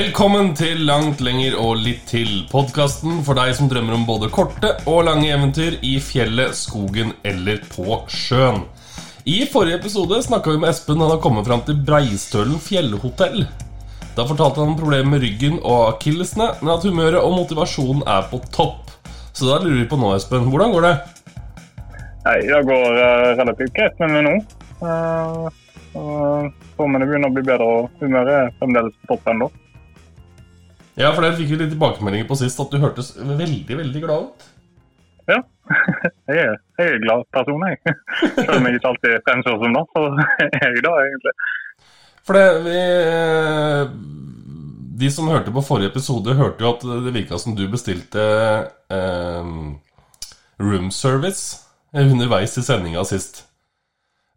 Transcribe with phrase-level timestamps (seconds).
[0.00, 4.70] Velkommen til Langt lenger og litt til, podkasten for deg som drømmer om både korte
[4.88, 8.62] og lange eventyr i fjellet, skogen eller på sjøen.
[9.28, 11.02] I forrige episode snakka vi med Espen.
[11.04, 13.44] Han har kommet fram til Breistølen fjellhotell.
[14.16, 18.24] Da fortalte han om problemer med ryggen og akillesene, men at humøret og motivasjonen er
[18.32, 18.94] på topp.
[19.36, 20.48] Så da lurer vi på nå, Espen.
[20.48, 20.96] Hvordan går det?
[22.24, 24.36] Nei, Det går uh, relativt greit med meg nå.
[24.80, 25.50] Uh,
[25.92, 29.56] uh, Formene begynner å bli bedre, og humøret er fremdeles på topp ennå.
[30.98, 34.24] Ja, for der fikk jo litt tilbakemeldinger på sist at du hørtes veldig, veldig glad
[34.30, 34.46] ut.
[35.30, 35.38] Ja.
[36.30, 37.94] Jeg er, jeg er glad person, jeg.
[38.34, 40.02] Selv om jeg ikke alltid fremstår som det, så
[40.46, 41.32] er jeg det, egentlig.
[42.26, 43.92] For det, vi eh,
[45.00, 48.24] De som hørte på forrige episode, hørte jo at det virka som du bestilte
[48.90, 49.52] eh,
[50.60, 51.60] room service
[51.94, 53.44] underveis i sendinga sist.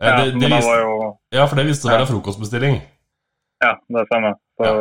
[0.02, 0.94] Eh, Ja, det, det men det var jo
[1.34, 2.10] ja, for det visste å være Ja.
[2.14, 2.82] frokostbestilling.
[3.64, 4.38] Ja, det stemmer.
[4.62, 4.74] Så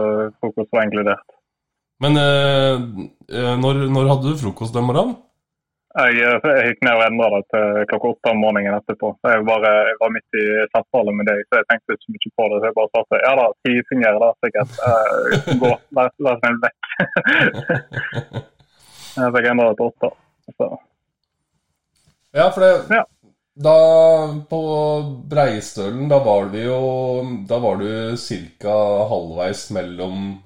[0.42, 1.28] frokost var inkludert.
[2.03, 2.75] Men eh,
[3.39, 5.14] eh, når, når hadde du frokost den morgenen?
[5.92, 9.11] Jeg, jeg gikk ned og endra det til klokka åtte om morgenen etterpå.
[9.28, 12.33] Jeg, bare, jeg var midt i samtale med deg, så jeg tenkte ikke så mye
[12.41, 12.61] på det.
[12.61, 14.78] Så jeg bare sa til ja da, ti fingre da sikkert.
[14.89, 16.81] Eh, gå, vær, vær snill vekk.
[19.20, 20.12] jeg fikk endra det til åtte.
[20.56, 20.70] Så.
[22.33, 23.05] Ja, for det Ja.
[23.62, 23.77] Da
[24.48, 24.59] på
[25.28, 26.78] Breistølen, da var du jo
[27.44, 28.77] Da var du ca.
[29.11, 30.39] halvveis mellom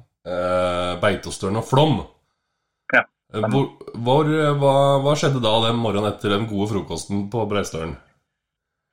[1.03, 2.01] Beitostølen og Flåm.
[2.95, 3.65] Ja, Eh, Hvor,
[4.07, 4.29] hvor,
[4.61, 7.97] hva, hva skjedde da den morgenen etter den gode frokosten på Breistølen?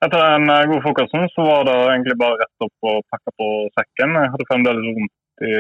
[0.03, 3.49] Etter den eh, gode frokosten så var det egentlig bare rett opp og pakke på
[3.77, 4.15] sekken.
[4.17, 5.53] Jeg hadde fremdeles vondt i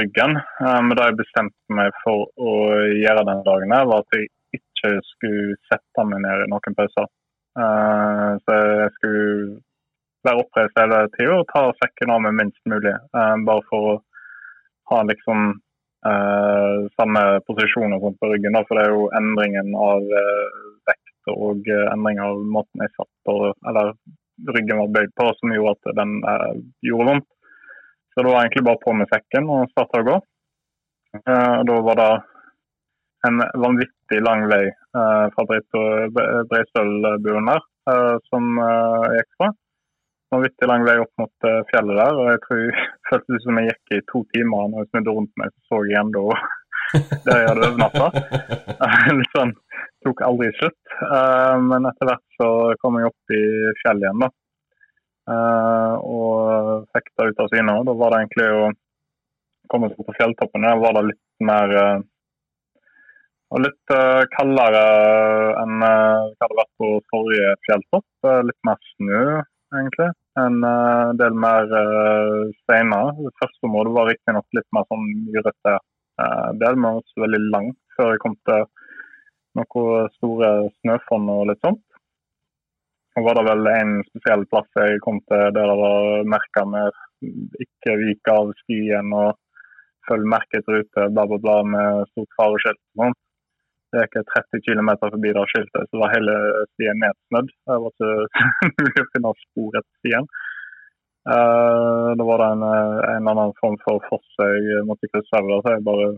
[0.00, 0.38] ryggen.
[0.40, 2.54] Eh, Men det jeg bestemte meg for å
[2.96, 7.06] gjøre den dagen, her, var at jeg ikke skulle sette meg ned i noen pauser.
[7.60, 9.60] Eh, Så jeg skulle
[10.24, 12.96] være oppreist hele tida og ta sekken av meg minst mulig.
[12.96, 14.00] eh, Bare for å
[14.90, 15.54] ha liksom
[16.08, 18.56] eh, samme posisjon og sånt på ryggen.
[18.56, 20.58] Da, for det er jo endringen av eh,
[20.90, 23.38] vekt og eh, endring av måten jeg satt på,
[23.70, 23.94] eller
[24.56, 26.52] ryggen var bøyd på, som gjorde at den eh,
[26.90, 27.30] gjorde vondt.
[28.14, 30.20] Så det var egentlig bare på med sekken og starte å gå.
[31.24, 32.12] Eh, da var det
[33.24, 37.62] en vanvittig lang vei eh, fra Breistølbuen der
[38.30, 39.48] som jeg gikk fra.
[40.34, 42.16] Vanvittig lang vei opp mot eh, fjellet der.
[42.18, 44.70] og Jeg tror jeg følte det som jeg gikk i to timer.
[44.70, 46.22] Når jeg snudde rundt meg, så så jeg enda
[47.26, 48.08] der jeg hadde overnatta.
[49.18, 49.52] Litt sånn,
[50.06, 50.96] tok aldri slutt.
[51.08, 52.48] Eh, men etter hvert så
[52.82, 53.44] kom jeg opp i
[53.82, 54.32] fjellet igjen, da.
[55.34, 57.78] Eh, og fikk det ut av syne.
[57.86, 58.66] Da var det egentlig å
[59.70, 60.66] komme seg på fjelltoppen.
[60.66, 61.78] Der var det litt mer
[63.54, 64.82] og litt uh, kaldere
[65.60, 68.06] enn uh, det hadde vært på forrige fjelltopp.
[68.48, 69.20] Litt mer snø,
[69.78, 70.10] egentlig.
[70.42, 73.12] En eh, del mer uh, steiner.
[73.22, 77.68] Det første området var riktignok litt mer sånn urette uh, del, men også veldig lang
[77.94, 78.64] før jeg kom til
[79.54, 80.50] noen store
[80.80, 81.84] snøfonn og litt sånt.
[83.14, 87.02] Og var det vel en spesiell plass jeg kom til der det var merka med
[87.62, 89.36] ikke vike av stien og
[90.08, 93.20] følg merket rute, bla, bla, bla, med stort fareskilt og sånt.
[93.94, 96.34] Det gikk jeg 30 km forbi det skiltet, så var hele
[96.72, 97.50] stien nedsnødd.
[97.54, 100.26] Det var ikke mulig å finne spor etter stien.
[101.24, 105.38] Uh, da var det en, eh, en eller annen form for foss jeg måtte krysse
[105.38, 106.08] over, så jeg bare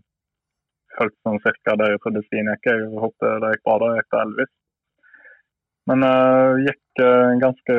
[0.97, 2.71] fulgte sånn cirka der jeg trodde stien gikk.
[2.73, 4.53] Jeg håpet det gikk bra, da gikk det elvis.
[5.87, 7.79] Men uh, gikk uh, ganske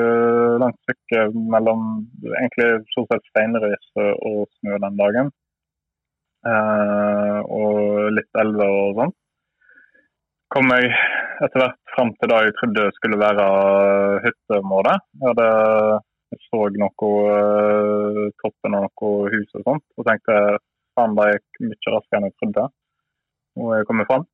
[0.64, 1.26] langt stykke
[1.58, 1.84] mellom
[2.38, 5.34] egentlig stort sett steinrøys og snø den dagen.
[6.48, 7.80] Uh, og
[8.16, 9.18] litt elver og sånn.
[10.54, 10.94] Kom jeg
[11.44, 13.48] etter hvert fram til det jeg trodde skulle være
[14.24, 14.96] hytteområdet.
[15.20, 15.48] Jeg hadde
[16.32, 20.38] jeg så noe uh, toppen av noe hus og sånt, og tenkte
[20.96, 22.66] faen, det gikk mye raskere enn jeg trodde.
[23.60, 24.26] Og jeg kom fram.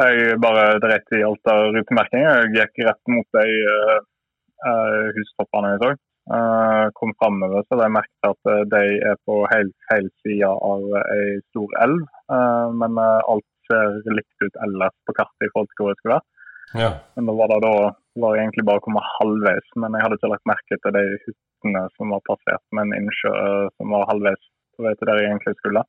[0.00, 2.24] Jeg bare dreit i alt av rutemerking.
[2.24, 5.92] Jeg gikk rett mot de uh, hustoppene jeg så.
[6.28, 8.82] Uh, kom framover, så jeg merket at de
[9.12, 12.08] er på helt feil side av ei stor elv.
[12.32, 16.16] Uh, men alt ser likt ut ellers på kartet i forhold til hvor jeg skulle
[16.18, 16.28] være.
[16.76, 16.90] Ja.
[17.16, 17.74] Men da var det da
[18.22, 19.68] var jeg egentlig bare å komme halvveis.
[19.76, 23.32] Men jeg hadde ikke lagt merke til de hyttene som var passert med en innsjø
[23.34, 24.42] uh, som var halvveis
[24.76, 25.84] på vei til der jeg egentlig skulle.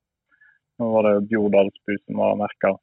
[0.80, 2.78] Nå var det Bjordalsbu som var merka.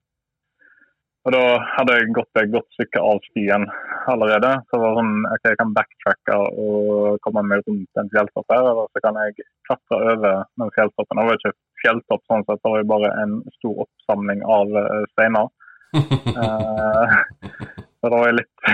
[1.27, 1.43] Og da
[1.75, 3.65] hadde jeg gått et godt stykke av stien
[4.13, 4.53] allerede.
[4.71, 8.69] Så var det sånn OK, jeg kan backtracke og komme meg rundt en fjelltopp her.
[8.71, 11.19] Eller så kan jeg klatre over den fjelltoppen.
[11.19, 11.55] Det var ikke
[11.87, 15.53] fjelltopp sånn sett, det var det bare en stor oppsamling av eh, steiner.
[16.37, 17.13] Eh,
[17.97, 18.67] så det var litt,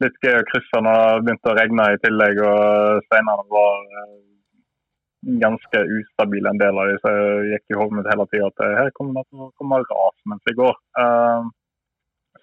[0.00, 4.14] litt gøy å krysse når det begynte å regne i tillegg og steinene var, eh,
[5.42, 6.98] ganske ustabile, en del av dem.
[7.02, 9.82] Så jeg gikk i hodet mitt hele tida at her kommer det til å komme
[9.82, 10.76] ras mens jeg går.
[10.96, 11.48] Uh,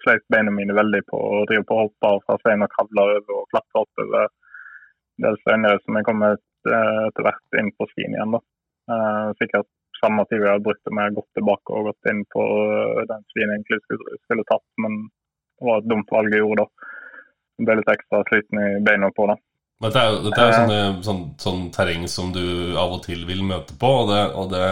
[0.04, 3.46] sleit beina mine veldig på å drive på hoppa fra stein og kravle over og
[3.54, 4.28] klatre oppover
[5.24, 8.36] del steiner som jeg kom etter hvert inn på skien igjen.
[8.36, 8.42] da.
[8.90, 9.70] Uh, sikkert
[10.00, 12.44] samme tid jeg hadde brukt om jeg gått tilbake og gått inn på
[13.10, 16.64] den svinen jeg egentlig skulle, skulle tatt, men det var et dumt valg jeg gjorde
[16.64, 16.92] da.
[17.54, 19.36] Jeg ble litt ekstra sliten i beina på det.
[19.84, 22.44] Dette er jo, dette er jo sånne, sånn, sånn, terreng som du
[22.78, 24.68] av og til vil møte på, og det, og det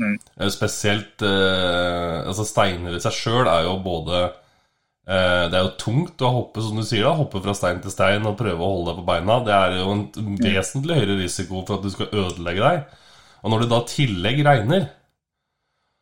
[0.00, 0.16] mm.
[0.52, 6.24] spesielt eh, Altså steiner i seg sjøl er jo både eh, Det er jo tungt
[6.24, 8.90] å hoppe, som du sier, da, hoppe fra stein til stein og prøve å holde
[8.90, 9.40] deg på beina.
[9.46, 10.38] Det er jo en mm.
[10.48, 13.02] vesentlig høyere risiko for at du skal ødelegge deg.
[13.42, 14.88] Og når det da tillegg regner,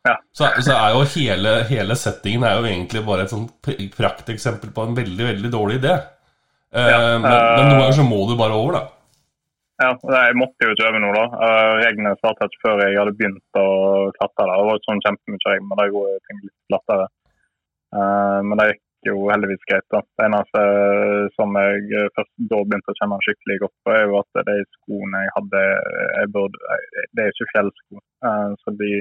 [0.05, 0.15] ja.
[0.31, 3.55] så, så, er jo hele, hele, settingen er jo egentlig bare et sånt
[3.97, 5.95] prakteksempel på en veldig, veldig dårlig idé.
[6.75, 8.83] Eh, ja, men, men, noen ganger så må du bare over, da.
[9.83, 11.49] Ja, jeg måtte jo ikke øve noe, da.
[11.81, 13.67] Regnet startet før jeg hadde begynt å
[14.15, 14.47] klatre.
[14.47, 17.07] Det var sånn kjempemye regn, men det gjorde ting litt lettere.
[17.95, 19.85] Uh, men det gikk jo heldigvis greit.
[19.93, 20.01] da.
[20.17, 20.61] Det eneste
[21.35, 25.25] som jeg først da begynte å kjenne skikkelig godt på, er jo at de skoene
[25.25, 25.65] jeg hadde,
[26.19, 26.79] jeg burde,
[27.13, 28.01] det er ikke fjellsko.
[28.63, 28.91] Så de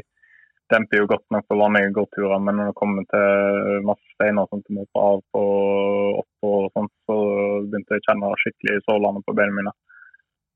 [0.73, 4.63] demper jo godt nok på vanlige gåturer, men når det kommer til masse steiner som
[4.65, 7.19] du må på av og opp og sånt, så
[7.69, 9.75] begynte jeg å kjenne skikkelig sålene på beina mine.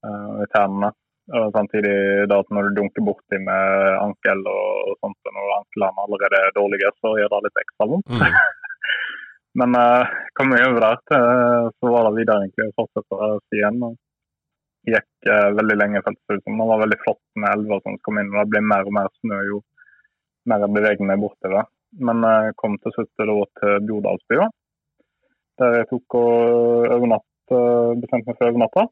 [0.09, 0.93] og i tærne.
[1.39, 1.97] Og samtidig
[2.31, 6.55] da at når du dunker borti med ankel og, sånt, og når anklene allerede er
[6.57, 8.15] dårlige, så gjør det litt ekstra vondt.
[8.15, 8.39] Mm.
[9.59, 11.01] Men uh, kom jeg over der,
[11.79, 13.81] så var det videre egentlig å fortsette stien.
[13.87, 13.97] og
[14.89, 16.39] gikk uh, veldig lenge, føltes det.
[16.45, 19.11] Det var veldig flott med elver som kom inn, og det ble mer og mer
[19.21, 19.63] snø jo
[20.49, 21.69] mer jeg beveger meg bortover.
[22.05, 24.47] Men jeg kom til slutt til Bjordalsbya,
[25.61, 27.29] der jeg tok og overnatt,
[28.01, 28.87] bestemte meg for å overnatte.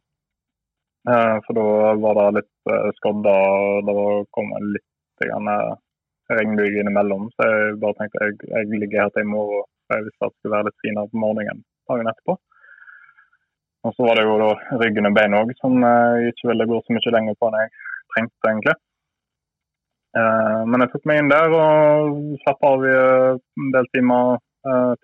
[1.06, 3.34] Eh, for da var det litt eh, skodda,
[3.78, 5.22] og det kom litt
[6.26, 7.28] regnbyger innimellom.
[7.36, 9.69] Så jeg bare tenkte jeg, jeg ligger her til i morgen.
[9.92, 12.34] Jeg visste at det skulle være litt finere på morgenen dagen etterpå.
[13.86, 14.50] Og så var det jo da
[14.82, 17.70] ryggen og beina òg, som jeg ikke ville gå så mye lenger på enn jeg
[18.14, 18.76] trengte, egentlig.
[20.16, 24.42] Eh, men jeg tok meg inn der og slapp av i eh, en del timer.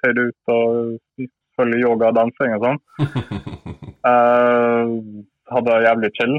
[0.02, 2.78] Tøyde ut og følge yoga og dansing og sånn.
[5.52, 6.34] hadde jævlig chill.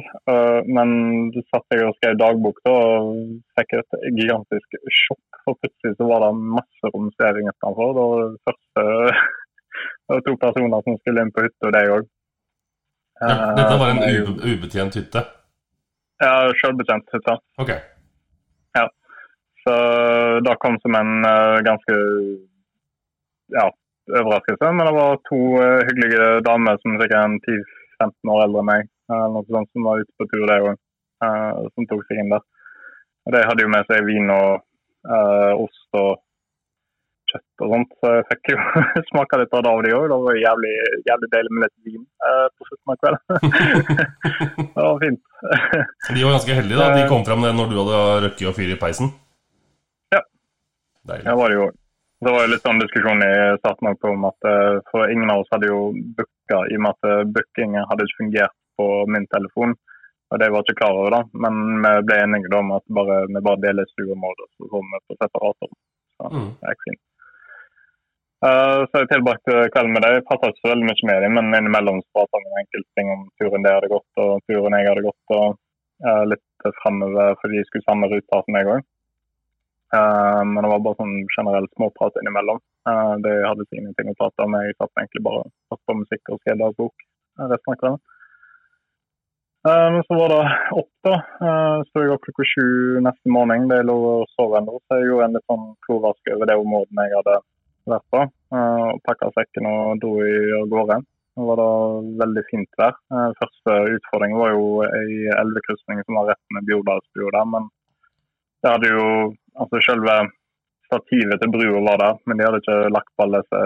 [0.76, 0.90] Men
[1.32, 4.70] så satt jeg og skrev dagbok da, og fikk et gigantisk
[5.06, 5.33] sjokk.
[5.46, 7.96] For plutselig så var det masse romstering utenfor.
[7.96, 8.84] Det var det første
[10.04, 12.12] det var to personer som skulle inn på hytta, deg òg.
[13.24, 14.04] Dette var en
[14.44, 15.24] ubetjent hytte?
[16.24, 17.36] Ja, sjølbetjent hytte.
[17.62, 17.82] Okay.
[19.64, 19.74] Så
[20.46, 21.96] det kom som en uh, ganske
[23.58, 23.68] ja,
[24.20, 24.72] overraskelse.
[24.72, 29.46] Men det var to uh, hyggelige damer som sikkert 10-15 år eldre enn meg, noe
[29.48, 30.82] sånt, som var ute på tur, de òg.
[31.24, 32.44] som tok seg inn der.
[33.32, 34.64] De hadde jo med seg vin og
[35.04, 36.22] ost og
[37.34, 38.58] kjøtt og sånt, så jeg fikk jo
[39.10, 40.06] smake litt av det av de òg.
[40.12, 40.76] Det var jævlig,
[41.10, 42.06] jævlig deilig med litt vin
[42.54, 43.52] på slutten av kvelden.
[44.78, 45.22] det var fint.
[46.14, 48.80] de var ganske heldige da, de kom fram når du hadde røkket og fyr i
[48.80, 49.14] peisen?
[51.04, 51.26] Deilig.
[51.28, 51.70] Ja, var det jo.
[52.24, 55.50] Det var litt sånn diskusjon i starten på om at eh, for ingen av oss
[55.52, 59.76] hadde jo booka, i og med at eh, bookingen hadde ikke fungert på min telefon.
[60.34, 61.22] Og Det var ikke klar over, da.
[61.46, 65.18] Men vi ble enige om at bare, vi bare deler stueområdet, så får vi på
[65.20, 65.74] separator.
[66.18, 66.48] Så mm.
[66.62, 67.04] det gikk fint.
[68.44, 70.16] Uh, så jeg tilbrakte kvelden med dem.
[70.18, 73.12] Jeg prata ikke så veldig mye med dem, men innimellom prata vi om enkelte ting
[73.14, 75.46] om turen de hadde gått, og turen jeg hadde gått, og
[76.08, 78.90] uh, litt framover for de skulle samme ruta som meg òg.
[79.94, 82.60] Uh, men det var bare sånn generell småprat innimellom.
[83.24, 84.58] Det hadde ingenting å prate om.
[84.60, 87.06] Jeg satt egentlig bare og på musikk og skrev dagbok
[87.40, 88.02] resten av kvelden.
[89.64, 90.42] Uh, men så var det
[90.76, 91.16] opp, da.
[91.40, 92.68] Uh, så jeg opp klokka sju
[93.06, 93.70] neste morgen.
[93.72, 97.06] Det lå og sov ennå, så jeg gjorde en litt sånn klovask over det området
[97.08, 97.38] jeg hadde
[97.94, 98.24] vært på.
[98.56, 101.00] Uh, Pakka sekken og dro i av gårde.
[101.34, 101.70] Det var da
[102.20, 102.98] veldig fint vær.
[103.40, 107.66] Første utfordring var jo ei elvekrysning som var rett med Bjordalsbua men
[108.62, 109.08] det hadde jo
[109.58, 110.18] altså Selve
[110.86, 113.64] stativet til brua var der, men de hadde ikke lagt på alle disse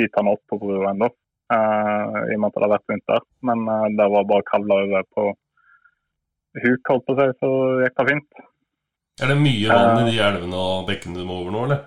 [0.00, 1.12] bitene på brua ennå.
[1.52, 3.24] Uh, I og med at det hadde vært vinter.
[3.48, 5.26] Men uh, det var bare kavla over på
[6.62, 7.50] huk, holdt på å si, så
[7.82, 8.46] gikk det fint.
[9.22, 10.24] Er det mye vann i de eh.
[10.28, 11.82] elvene og bekkene du må over nå, eller?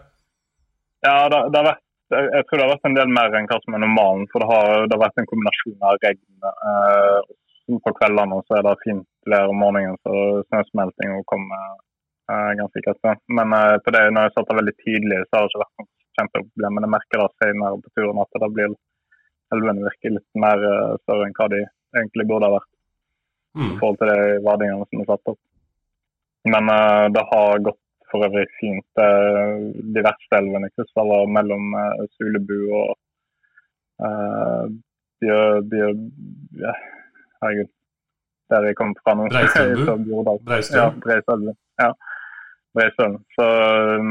[1.05, 3.57] Ja, det, det har vært jeg tror det har vært en del mer enn hva
[3.63, 4.27] som er normalen.
[4.29, 6.22] For det har, det har vært en kombinasjon av regn.
[6.69, 7.34] Eh,
[7.81, 11.79] på kveldene og så er det fint vær om morgenen, så snøsmelting kommer
[12.25, 13.22] Uh, ganske sikkert.
[13.38, 15.81] Men uh, på det, når jeg satt der veldig tidlig, så har det ikke vært
[15.81, 16.75] noe kjempeproblem.
[16.75, 18.72] Men jeg merker da senere på turen at det blir
[19.54, 21.62] elvene virker litt mer uh, større enn hva de
[21.96, 22.72] egentlig burde ha vært.
[23.56, 25.42] i forhold til de verdingene som er satt opp.
[26.54, 28.88] Men uh, det har gått for øvrig fint.
[29.00, 32.98] Uh, de verste elvene krysser mellom uh, Sulebu og
[34.04, 34.68] uh.
[35.25, 35.94] Bjør
[36.60, 36.74] ja,
[37.42, 37.70] herregud.
[38.52, 39.30] Der jeg kom fra nå.
[40.92, 41.54] Breistølbu.
[41.82, 41.94] Ja.
[42.75, 43.16] Breistølen.
[43.34, 43.46] Så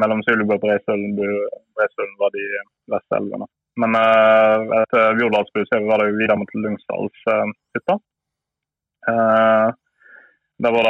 [0.00, 2.46] mellom Sulebu og Breistølen var de
[2.90, 3.46] verste elvene.
[3.82, 7.96] Men uh, etter Bjordalsbu så var det videre mot Lyngsdalshytta.
[9.08, 9.70] Uh,
[10.62, 10.82] der det,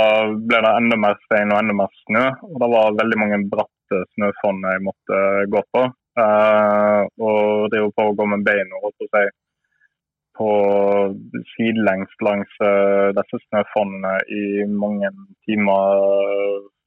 [0.48, 2.26] ble det enda mer stein og enda mer snø.
[2.50, 5.22] Og det var veldig mange bratte snøfonn jeg måtte
[5.54, 5.86] gå på.
[6.14, 9.24] Og drive på å gå med beina holdt på
[10.34, 10.46] på
[11.54, 12.54] sidelengs langs
[13.16, 15.10] disse snøfonnene i mange
[15.46, 16.00] timer.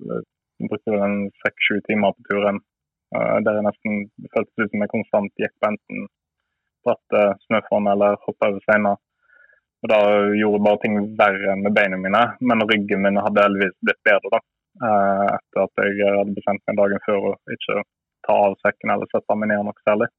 [0.03, 0.21] Uh,
[0.65, 2.59] brukte vel seks-sju timer på turen.
[3.15, 3.99] Uh, der jeg nesten
[4.33, 6.07] føltes ut som jeg konstant gikk på enten
[6.87, 8.99] bratte snøfonn eller hoppa over steiner.
[9.83, 9.99] Og Da
[10.35, 14.31] gjorde bare ting verre med beina mine, men ryggen min hadde heldigvis blitt bedre.
[14.35, 14.39] da.
[14.77, 17.83] Uh, etter at jeg hadde bestemt meg dagen før å ikke
[18.27, 20.09] ta av sekken eller sette meg ned noe særlig.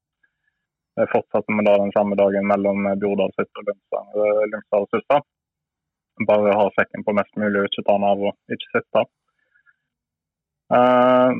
[0.99, 5.19] Jeg fortsatte med da den samme dagen mellom Bjordalshytta og Lyngsdalshytta.
[6.27, 9.05] Bare ha sekken på mest mulig, ikke ta den av og ikke sitte.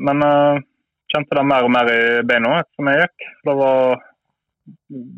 [0.06, 0.24] Men
[1.10, 3.28] kjente det mer og mer i beina som jeg gikk.
[3.46, 4.00] Det var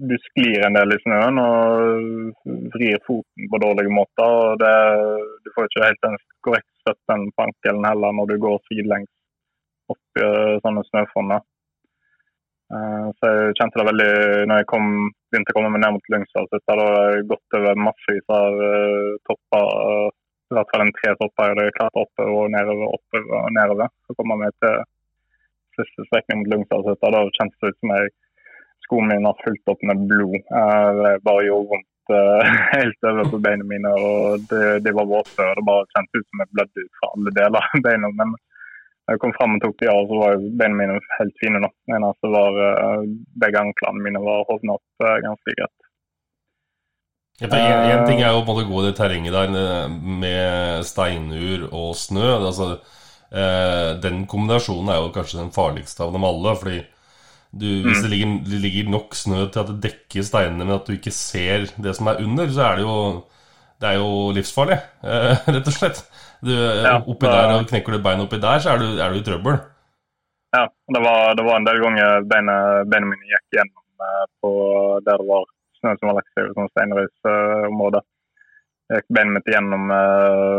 [0.09, 2.45] du sklir en del i snøen og
[2.75, 4.25] vrir foten på dårlige måter.
[4.25, 4.75] og det,
[5.45, 9.11] Du får ikke helt en korrekt støtten på ankelen heller når du går sidelengs
[9.93, 10.29] opp i
[10.65, 11.43] sånne snøfonner.
[12.73, 14.13] Uh, så jeg kjente det veldig
[14.49, 14.87] når jeg kom,
[15.29, 16.77] begynte å komme meg ned mot Lyngsdalshytta.
[16.79, 19.69] Da hadde jeg gått over massevis av uh, topper.
[20.53, 22.97] I hvert fall en tre topper jeg hadde klart oppover og nedover.
[22.97, 23.93] oppover og nedover.
[24.07, 24.81] Så kom jeg meg til
[25.79, 27.11] siste strekning mot Lyngsdalshytta.
[27.15, 28.13] Da kjentes det ut som jeg
[28.87, 30.39] skoene mine har fulgt opp med blod.
[30.39, 33.93] Det bare gjorde vondt uh, helt over på beina mine.
[33.93, 35.43] og Det, det var våte.
[35.49, 38.15] og Det bare kjentes ut som jeg blødde ut fra alle deler av beina.
[38.23, 38.35] Men
[39.03, 41.63] da jeg kom fram og tok de av, så var beina mine helt fine.
[41.63, 41.71] nå.
[41.91, 43.07] Det altså var uh,
[43.45, 45.79] begge anklene mine var hovna opp ganske greit.
[47.43, 51.97] Én en, en, ting er jo å gå i det terrenget der med steinur og
[51.99, 52.29] snø.
[52.37, 52.77] Altså,
[53.33, 56.53] den kombinasjonen er jo kanskje den farligste av dem alle.
[56.61, 56.83] fordi
[57.53, 58.03] du, hvis mm.
[58.03, 61.13] det ligger, det ligger, nok snø til at det dekker steinene, men at du ikke
[61.13, 62.95] ser det som er under, så er det jo,
[63.83, 66.01] det er jo livsfarlig, eh, rett og slett.
[66.43, 69.21] Du, ja, oppi der, og Knekker du beina oppi der, så er du, er du
[69.21, 69.61] i trøbbel.
[70.57, 70.65] Ja,
[70.97, 72.57] det var, det var en del ganger beina,
[72.89, 74.57] beina mine gikk gjennom eh, på
[75.05, 75.45] der det var
[75.83, 76.73] snø som var lagt seg sånn.
[78.93, 79.93] Jeg gikk beina mitt gjennom,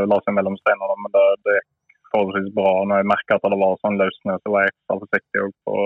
[0.09, 1.69] la seg mellom steinene, men det, det gikk
[2.13, 2.73] forholdsvis bra.
[2.87, 5.77] Når jeg merka at det var sånn løs snø, så var jeg ekstra forsiktig på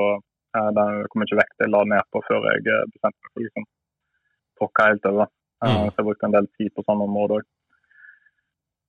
[0.57, 3.34] Eh, den kom ikke vekk til jeg la ned på før jeg eh, bestemte meg
[3.34, 3.67] for liksom
[4.60, 5.29] tråkka helt over.
[5.63, 5.86] Eh, mm.
[5.91, 7.53] Så jeg brukte en del tid på samme område òg.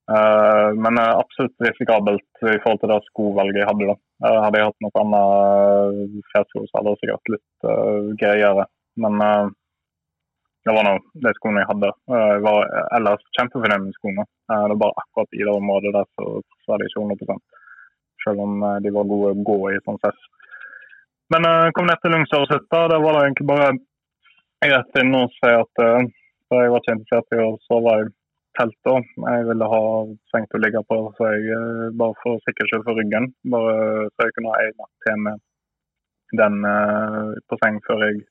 [0.09, 3.88] Men absolutt risikabelt i forhold til det skovalget jeg hadde.
[3.90, 4.30] da.
[4.40, 7.66] Hadde jeg hatt noe annet fjellsko, så hadde det sikkert litt
[8.23, 8.64] greiere.
[9.04, 9.21] Men
[10.64, 10.95] det var nå
[11.26, 11.92] de skoene jeg hadde.
[12.14, 14.25] Jeg var ellers kjempefornøyd med skoene.
[14.49, 16.33] Det var bare akkurat i det området der så
[16.68, 17.40] var de ikke 100
[18.25, 20.18] selv om de var gode å gå i sånn sett.
[21.32, 22.84] Men jeg uh, kom ned til Lungsårhytta.
[22.92, 23.72] Der var det egentlig bare
[24.72, 26.06] rett inn og si at uh,
[26.56, 28.06] jeg var ikke interessert i å sove i
[28.56, 28.78] telt.
[28.88, 28.94] da.
[29.34, 29.82] Jeg ville ha
[30.32, 31.60] seng til å ligge på, så jeg,
[32.00, 33.28] bare for sikkerhets skyld for ryggen.
[33.52, 33.76] Bare
[34.14, 35.44] så jeg kunne ha en natt til med
[36.38, 36.56] den
[37.48, 38.25] på seng før jeg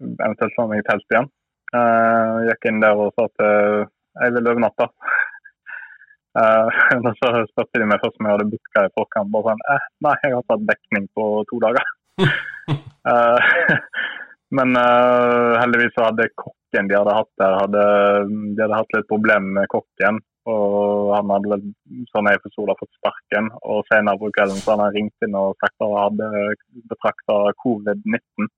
[0.00, 1.28] eventuelt la meg i telt igjen.
[1.74, 4.88] Jeg gikk inn der og sa at jeg vil overnatte.
[6.42, 9.30] Uh, så spurte de meg først om jeg hadde booka i forkant.
[9.30, 11.86] Bare sånn eh, Nei, jeg har tatt dekning på to dager.
[13.06, 13.52] uh,
[14.58, 17.84] men uh, heldigvis så hadde kokken de hadde hatt der, hadde,
[18.26, 20.18] de hadde hatt litt problemer med kokken.
[20.50, 21.60] Og han hadde
[22.10, 23.52] sånn jeg forsto det, fått sparken.
[23.62, 27.38] Og senere på kvelden så hadde han ringt inn og sagt at han hadde betrakta
[27.62, 28.50] covid-19.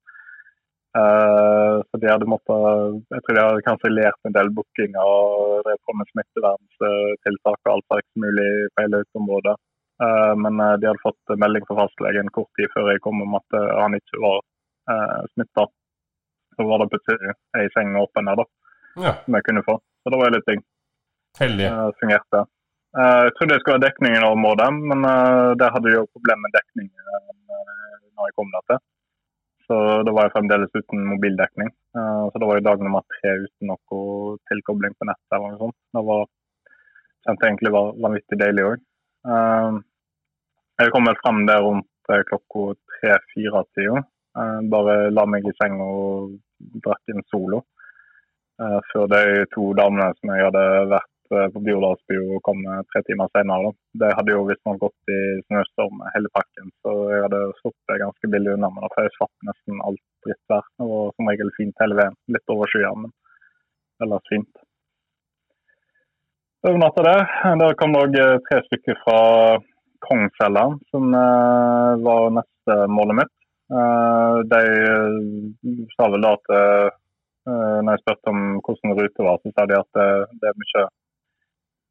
[0.96, 5.80] Uh, så de hadde måttet, Jeg tror de hadde kansellert en del bookinger og drev
[5.84, 9.56] på med smitteverntiltak og alt slags mulig på hele området.
[10.00, 13.36] Uh, men uh, de hadde fått melding fra fastlegen kort tid før jeg kom om
[13.40, 15.66] at han ikke var uh, smitta.
[16.56, 18.48] Så var det plutselig ei seng åpen her, da,
[19.04, 19.14] ja.
[19.26, 19.76] som jeg kunne få.
[20.00, 20.64] Så det var litt ting.
[21.42, 21.68] Heldig.
[21.68, 22.46] Uh, fungerte.
[22.96, 25.02] jeg trodde jeg skulle ha dekning i området, men
[25.60, 26.86] der hadde de jo problemer med dekning
[28.16, 28.78] når jeg kom der til.
[29.66, 31.72] Så da var jeg fremdeles uten mobildekning.
[31.96, 34.00] Uh, så det var jo dag nummer tre uten noe
[34.50, 35.30] tilkobling på nettet.
[35.34, 35.78] eller noe sånt.
[35.96, 36.26] Det var,
[37.26, 38.84] kjente egentlig var vanvittig deilig òg.
[39.26, 39.78] Eh,
[40.78, 44.04] jeg kom vel frem der rundt uh, klokka tre-fire-tida.
[44.70, 46.34] Bare la meg i seng og
[46.84, 47.62] drakk inn solo.
[48.90, 51.60] før de to damene som jeg hadde vært uh, på
[52.36, 53.72] og komme tre timer senere.
[54.00, 58.54] Det hadde jo visstnok gått i snøstorm hele pakken, så jeg hadde sluppet ganske billig
[58.56, 60.66] unna men For jeg slapp nesten alt drittvær.
[60.78, 62.18] Det var som regel fint hele veien.
[62.34, 63.14] Litt over overskya, men
[64.04, 64.62] ellers fint.
[66.66, 67.24] Overnatta der.
[67.62, 69.18] Der kom det òg tre stykker fra
[70.06, 71.10] Kongsfjella, som
[72.06, 73.34] var neste målet mitt.
[74.50, 74.62] De
[75.96, 76.94] sa vel da at
[77.46, 79.98] Eh, når jeg spurte om hvordan rute var, så sa de at
[80.40, 80.86] det er mye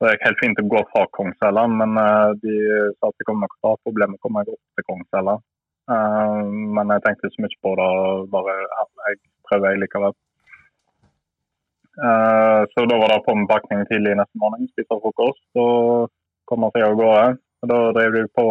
[0.03, 2.55] det gikk helt fint å gå fra Kongsella, men uh, de
[2.97, 5.37] sa at det kom nok til å ha problemer å komme meg opp til Kongsella.
[5.87, 6.41] Uh,
[6.75, 7.89] men jeg tenkte så mye på det,
[8.33, 10.17] bare jeg prøver jeg likevel.
[11.95, 16.11] Uh, så da var det på med pakning tidlig neste morgen, spise frokost og
[16.49, 17.37] komme seg av gårde.
[17.65, 18.45] Da drev de på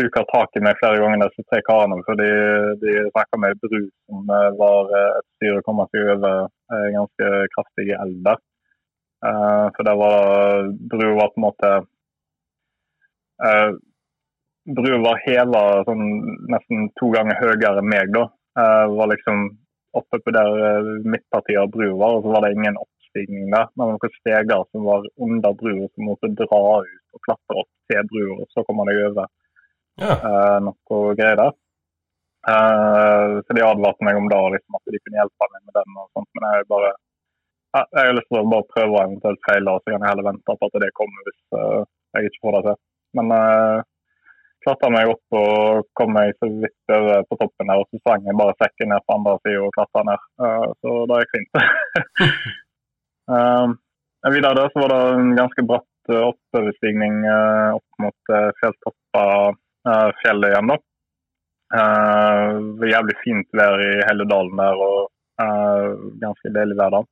[0.00, 1.98] huka tak i meg flere ganger, disse tre karene.
[2.06, 6.46] For de snakka med bru som eh, var eh, et styr å komme seg over
[6.46, 8.40] eh, ganske kraftige elver.
[9.20, 11.70] For det var Bru var på en måte
[14.76, 16.04] Bru var heva sånn
[16.52, 18.22] nesten to ganger høyere enn meg, da.
[18.96, 19.50] var liksom
[19.96, 23.68] oppe på der midtpartiet av brua og så var det ingen oppstigning der.
[23.74, 28.06] Men noen steger som var under brua som måtte dra ut og klatre opp til
[28.12, 29.26] brua, og så kommer de over
[30.00, 30.14] ja.
[30.14, 31.56] uh, noe greier der.
[32.48, 35.96] Uh, så de advarte meg om det, liksom, at de kunne hjelpe meg med den.
[35.98, 36.92] og sånt, Men jeg bare
[37.76, 40.26] jeg har lyst til å bare prøve å eventuelt feile, og så kan jeg heller
[40.26, 41.82] vente på at det kommer hvis uh,
[42.16, 42.78] jeg ikke får det til.
[43.18, 43.82] Men uh,
[44.64, 48.26] klatra meg opp og kom meg så vidt over på toppen her, og så svang
[48.26, 50.26] jeg bare sekken ned på andre sida og klatra ned.
[50.42, 51.62] Uh, så det gikk fint.
[53.34, 53.78] uh,
[54.34, 59.24] videre der så var det en ganske bratt oppoverstigning uh, opp mot uh, fjelltoppa
[59.54, 60.74] uh, fjellet igjen.
[60.74, 60.80] da.
[61.70, 65.04] Uh, jævlig fint vær i hele dalen der og
[65.38, 67.04] uh, ganske deilig vær da.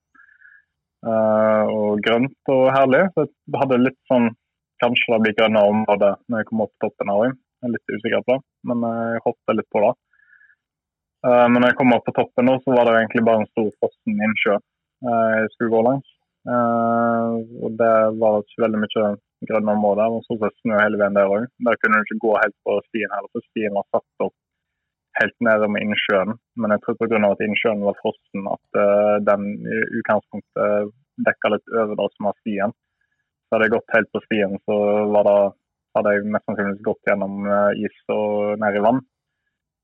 [1.07, 3.05] Uh, og grønt og herlig.
[3.15, 4.31] Så jeg hadde litt sånn
[4.79, 7.33] Kanskje det blir grønnere område når jeg kommer opp på toppen her òg.
[7.35, 9.89] Jeg er litt usikker på det, men jeg håper litt på det.
[11.27, 13.73] men når jeg kom opp på toppen, nå, så var det egentlig bare en stor
[13.81, 16.13] frossen innsjø jeg skulle gå langs.
[16.47, 17.91] og det
[18.23, 19.11] var ikke veldig mye
[19.51, 20.15] grønne områder.
[20.15, 21.51] Og så snø hele veien der òg.
[21.67, 24.37] Der kunne du ikke gå helt på stien heller, for stien var satt opp
[25.21, 26.37] helt nede med innsjøen.
[26.61, 27.21] Men jeg tror pga.
[27.31, 30.93] at innsjøen var frossen, at uh, den i utgangspunktet
[31.27, 32.75] dekka litt over det som var stien.
[33.49, 34.75] Så hadde jeg gått helt på stien, så
[35.17, 35.37] det,
[35.97, 39.03] hadde jeg mest sannsynligvis gått gjennom uh, is og ned i vann.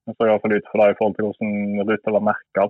[0.05, 2.67] Det så iallfall ut for det i forhold til hvordan ruta var merka.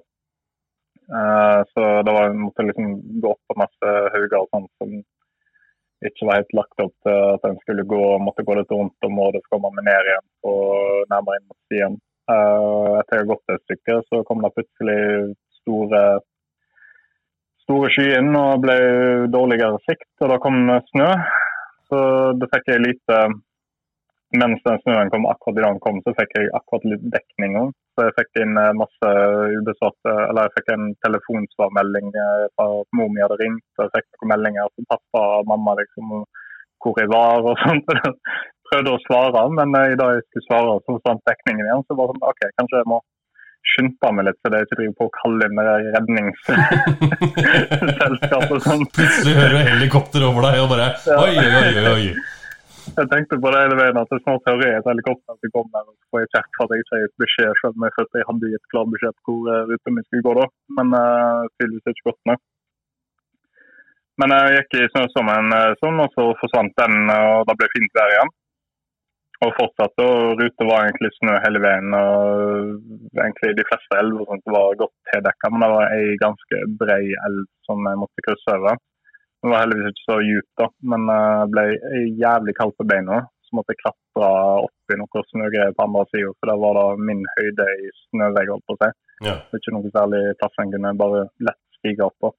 [1.04, 4.94] Uh, så det var, måtte liksom gå opp på masse hauger og sånt som
[6.08, 9.40] ikke var helt lagt opp til at en skulle gå, måtte gå litt rundt området
[9.44, 11.96] for å komme meg ned igjen og nærmere inn mot stien.
[12.24, 15.00] Uh, etter jeg har gått et stykke, så kom det plutselig
[15.60, 16.02] store,
[17.66, 18.78] store inn og ble
[19.32, 21.10] dårligere sikt, og da kom snø.
[21.90, 21.98] Så
[22.40, 23.18] da fikk jeg lite
[24.40, 27.74] mens den snøen kom akkurat i dag kom, så fikk jeg akkurat litt dekning òg.
[27.94, 29.10] Så jeg fikk inn eh, masse
[29.54, 32.66] ubesvarte Eller jeg fikk en telefonsvarmelding eh, fra
[32.98, 33.66] mor mi hadde ringt.
[33.78, 36.16] Og jeg fikk noen meldinger fra pappa og mamma liksom
[36.84, 37.94] hvor jeg var og sånt.
[38.70, 41.84] Prøvde å svare, men eh, i dag jeg skulle svare, så forsvant dekningen igjen.
[41.88, 42.98] Så var det sånn OK, kanskje jeg må
[43.64, 45.60] skynde meg litt, for det er ikke driver på å kalle inn
[45.96, 48.88] redningsselskap og sånt.
[48.98, 52.06] Plutselig hører du helikopter over deg og bare oi, oi, oi, oi.
[52.84, 55.82] Jeg tenkte på det hele veien at det snart hører jeg et helikopter som kommer
[55.88, 58.20] og får jeg kjeft for at jeg ikke har gitt beskjed, selv om jeg følte
[58.20, 60.46] jeg hadde gitt klar beskjed på hvor uh, ruten min skulle gå da.
[60.76, 62.40] Men uh, tydeligvis ikke godt nok.
[64.20, 65.48] Men jeg gikk i snø som en
[65.80, 68.30] sånn, og så forsvant den, og da ble fint vær igjen.
[69.44, 71.94] Og fortsatte, og Rute var egentlig snø hele veien.
[71.98, 77.44] og egentlig De fleste elver var godt tildekka, men det var ei ganske brei elv
[77.68, 78.80] som jeg måtte krysse over.
[79.44, 81.64] Det var heldigvis ikke så djupt, da, men det ble
[82.22, 83.18] jævlig kaldt på beina.
[83.44, 84.30] Så måtte jeg klatre
[84.64, 88.54] opp i noe snøgreier på andre sida, for der var det min høyde i snøvegg.
[88.54, 88.88] holdt på å.
[89.24, 89.36] Ja.
[89.36, 92.32] Det er ikke noe særlig plass en kunne bare lett stige opp på.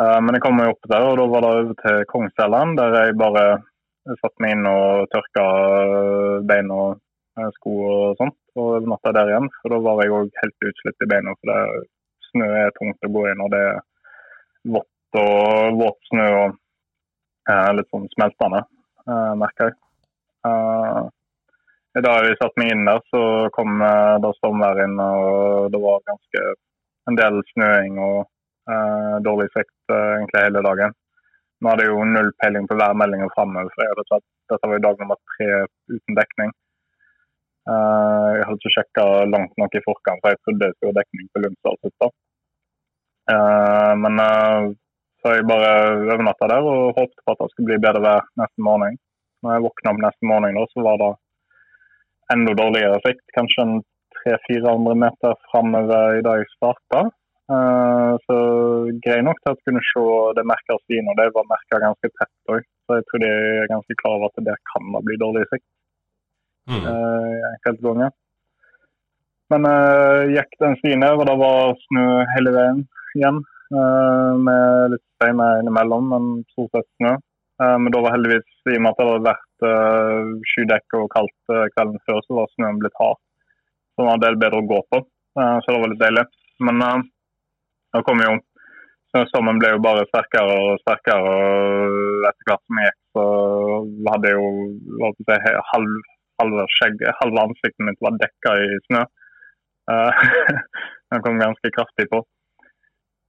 [0.00, 2.94] Uh, men jeg kom meg opp der, og da var det over til Kongsfjelland, der
[2.96, 3.44] jeg bare
[4.06, 5.46] satte meg inn og tørka
[6.48, 6.98] bein og
[7.38, 8.38] eh, sko og sånt.
[8.58, 11.34] Og natta der igjen, for da var jeg òg helt utslitt i beina.
[11.40, 11.86] For det,
[12.32, 13.80] snø er tungt å gå inn, og det er
[14.74, 16.54] vått og våt snø og
[17.50, 18.62] eh, litt sånn smeltende,
[19.06, 19.78] eh, merker jeg.
[20.48, 21.02] Eh,
[22.02, 23.22] da vi satte meg inn der, så
[23.56, 26.44] kom eh, da stormvær inn, og det var ganske
[27.10, 28.18] en del snøing og
[28.70, 30.96] eh, dårlig sikt eh, egentlig hele dagen.
[31.62, 34.80] Nå hadde jeg jo null peiling på værmeldinga framover, for jeg hadde tatt, dette var
[34.80, 35.48] i dag nummer tre
[35.94, 36.50] uten dekning.
[37.70, 41.28] Uh, jeg hadde ikke sjekka langt nok i forkant, for jeg trodde skulle ha dekning
[41.30, 42.08] på Lundsdalshytta.
[43.30, 44.72] Uh, men uh,
[45.22, 45.70] Så jeg bare
[46.10, 48.96] overnatta der og håpet på at det skulle bli bedre vær neste morgen.
[49.46, 51.10] Når jeg våkna opp neste morgen, da, så var det
[52.34, 53.22] enda dårligere sikt.
[53.36, 53.76] Kanskje en
[54.24, 57.04] 300-400 meter framover i dag jeg starta.
[57.52, 58.36] Uh, så
[59.04, 60.02] grei nok til at kunne se
[60.38, 62.64] det merka svin, og det var merka ganske tett òg.
[62.86, 65.66] Så jeg tror de er ganske klar over at det kan da bli dårlig sikt.
[66.70, 66.84] Mm.
[66.86, 68.12] Uh, enkelte ganger.
[69.52, 72.84] Men uh, gikk den stien ned, og det var snø hele veien
[73.18, 73.42] igjen.
[73.72, 77.16] Uh, med litt steiner innimellom, men stort sett snø.
[77.62, 81.08] Uh, men da var heldigvis, i og med at det hadde vært uh, skydekk og
[81.14, 83.20] kaldt kvelden før, så var snøen blitt hard.
[83.92, 85.02] Så det var en del bedre å gå på.
[85.36, 86.22] så det var litt deilig.
[86.64, 86.80] Men
[87.92, 88.38] da kom jo
[89.12, 91.32] Snøstormen ble jo bare sterkere og sterkere.
[91.32, 93.24] og Etter hvert som jeg gikk, så
[94.08, 95.36] hadde jeg jo si,
[95.72, 95.98] halv,
[96.40, 99.02] halve, skjegg, halve ansiktet mitt var dekka i snø.
[99.92, 100.22] Uh,
[101.12, 102.22] den kom ganske kraftig på.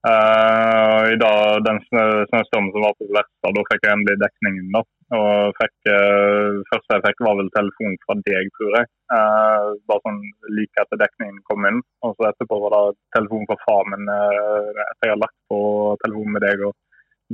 [0.03, 4.65] Uh, I dag, den snøstormen som var på Vesta, da fikk jeg endelig dekningen.
[4.75, 4.81] da.
[5.15, 8.89] Og fikk, uh, første jeg fikk, var vel telefon fra deg, tror jeg.
[9.15, 10.19] Uh, bare sånn
[10.57, 11.79] like etter dekningen kom inn.
[12.03, 15.61] Og så etterpå var det telefon fra far min uh, etter jeg hadde lagt på
[16.03, 16.75] telefon med deg og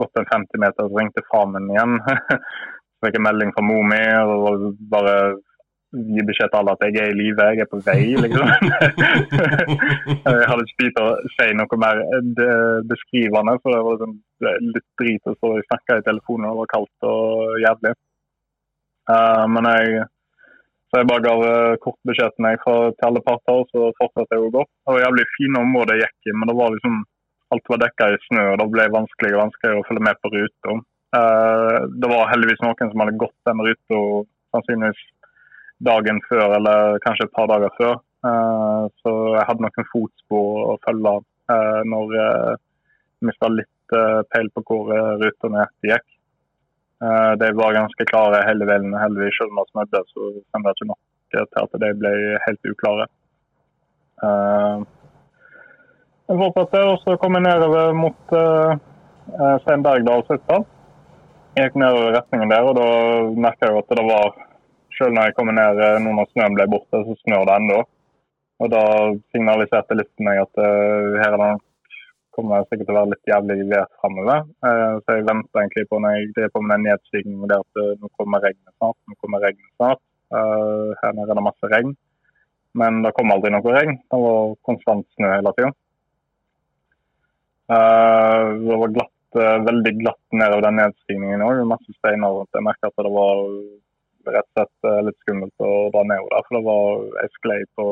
[0.03, 1.97] gått en 50 meter, så ringte far min igjen.
[2.93, 5.15] så fikk jeg melding fra mor mi og bare
[5.89, 8.51] gi beskjed til alle at jeg er i live, jeg er på vei, liksom.
[10.29, 12.03] jeg hadde ikke tid til å si noe mer
[12.91, 14.15] beskrivende, for det var liksom
[14.75, 16.51] litt drit å stå og snakke i telefonen.
[16.51, 17.95] Det var kaldt og jævlig.
[19.09, 20.05] Uh, men jeg
[20.89, 24.37] så jeg bare ga uh, kort beskjed til meg til alle parter, og så fortsatte
[24.37, 24.63] jeg å gå.
[24.65, 27.03] Det var jævlig fine områder jeg gikk i, men det var liksom
[27.53, 30.33] alt var dekka i snø, og det ble vanskeligere og vanskeligere å følge med på
[30.33, 30.81] ruta.
[31.17, 34.01] Uh, det var heldigvis noen som hadde gått den ruta
[34.53, 35.07] sannsynligvis
[35.85, 37.97] dagen før eller kanskje et par dager før.
[38.19, 42.63] Uh, så jeg hadde noen fotspor å følge uh, når jeg uh,
[43.27, 43.75] mista litt
[44.29, 46.03] peil på hvor ruta nøyaktig gikk.
[47.41, 49.33] De var ganske klare hele veien, heldigvis.
[49.39, 50.99] Selv om det snødde, så stemte det ikke nok
[51.33, 52.11] til at de ble
[52.43, 53.07] helt uklare.
[56.29, 58.35] Jeg fortsatte, og så kom jeg nedover mot
[59.65, 60.61] Stein Bergdalshytta.
[61.57, 62.87] Jeg gikk nedover retningen der, og da
[63.47, 64.37] merka jeg at det var
[64.99, 67.79] selv når jeg kommer ned eh, nå når snøen ble borte, så snør det ennå.
[68.59, 68.83] Og da
[69.31, 71.51] signaliserte litt meg at uh, her er det
[72.39, 74.45] kommer sikkert til å være litt jævlig vær framover.
[74.63, 77.81] Uh, så jeg venter egentlig på når jeg driver på med den nedstigningen det at
[77.81, 78.97] uh, nå kommer regnet snart.
[79.09, 80.03] Nå kommer regnet snart.
[80.29, 81.93] Uh, her nede er det masse regn.
[82.79, 83.97] Men det kom aldri noe regn.
[84.11, 85.71] Det var konstant snø hele tida.
[87.69, 91.63] det var glatt, veldig glatt nedover den nedstigningen òg.
[91.69, 92.43] Masse steiner.
[92.53, 93.41] Jeg merka at det var
[94.27, 97.59] rett og slett eh, litt skummelt å dra nedover der, for det var ei sklei
[97.77, 97.85] på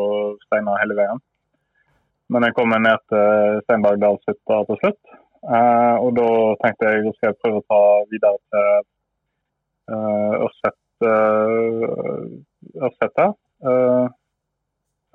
[0.46, 1.24] steiner hele veien.
[2.34, 5.18] Men jeg kom ned til Steinbergdalshytta til slutt.
[5.48, 8.66] Uh, og da tenkte jeg at jeg prøve å ta videre til
[9.94, 13.38] uh, Ørset, uh, Ørsetet.
[13.64, 14.08] Uh,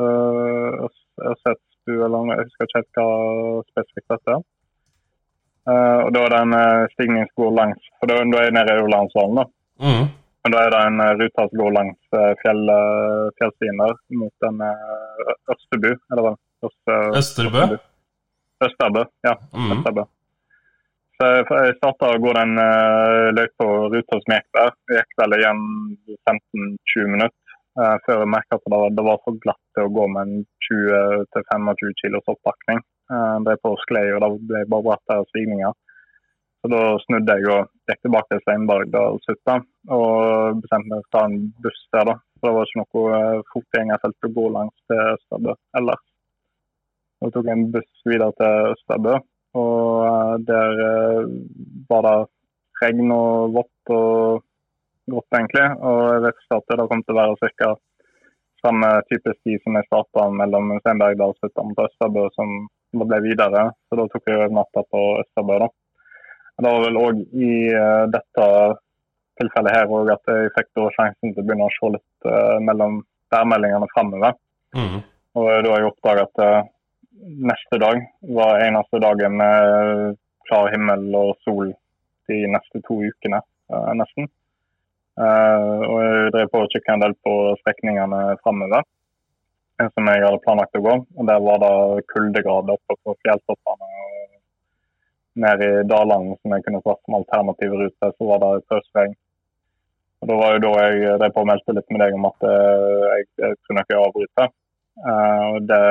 [0.01, 3.11] Ørsetbu, eller jeg husker ikke helt hva
[3.75, 4.49] spesifikt dette er.
[5.69, 6.57] Uh, og da er det en
[6.95, 9.53] stigning som går langs, for da, da er jeg nede i Ulandsdalen.
[9.85, 10.09] Mm.
[10.43, 14.47] Men da er det en eh, rute som går langs eh, fjell, eh, der mot
[14.49, 14.65] en
[15.55, 16.41] Østerbu, eller vel?
[17.19, 17.63] Østerbø?
[18.67, 19.37] Østerbø, ja.
[19.55, 19.71] Mm.
[19.77, 20.05] Østerbø.
[21.19, 22.57] Så jeg starta å gå den
[23.37, 24.73] løypa ruta som gikk der.
[24.91, 25.61] Jeg gikk vel igjen
[26.27, 27.39] 15-20 minutter
[28.07, 32.33] før jeg merka at det var, for glatt til å gå med en 20-25 kilos
[32.33, 32.83] oppakning.
[33.47, 35.77] Det er på sklei, og det ble bare brattere stigninger.
[36.63, 39.55] Så Da snudde jeg og gikk tilbake til Steinbergdalshytta
[39.97, 42.05] og bestemte meg for å ta en buss der.
[42.07, 42.15] da.
[42.39, 46.05] For Det var ikke noe eh, fotgjengerfelt å gå langs til Østerbø ellers.
[47.19, 49.17] Så tok jeg en buss videre til Østerbø,
[49.59, 51.35] og eh, der eh,
[51.91, 52.15] var det
[52.83, 54.47] regn og vått og
[55.11, 55.67] grått, egentlig.
[55.83, 57.75] Og jeg ikke at det kom til å være ca.
[58.63, 62.59] samme type sti som jeg starta mellom Steinbergdalshytta og Østerbø, som
[63.03, 63.71] ble videre.
[63.91, 65.65] Så da tok jeg natta på Østerbø.
[65.67, 65.73] da.
[66.61, 68.49] Det var vel òg i uh, dette
[69.41, 73.01] tilfellet her også at jeg fikk sjansen til å begynne å se litt uh, mellom
[73.33, 74.37] værmeldingene framover.
[74.77, 75.01] Mm.
[75.39, 76.69] Og da har jeg oppdaga at uh,
[77.53, 78.03] neste dag
[78.37, 81.73] var eneste dagen med klar himmel og sol
[82.31, 83.41] de neste to ukene,
[83.99, 84.29] nesten.
[85.19, 88.85] og jeg drev på å kikke en del på strekningene framover
[89.91, 90.95] som jeg hadde planlagt å gå.
[91.19, 93.89] Og Der var det kuldegrader oppe på fjelltoppene
[95.41, 99.15] ned i dalene som jeg kunne satt som alternativ rute, så var det pøsregn.
[100.23, 103.29] Og Da var jo da jeg de påmeldte litt med deg om at eh, jeg,
[103.43, 104.53] jeg kunne ikke jeg avbryter.
[104.93, 105.85] Uh, det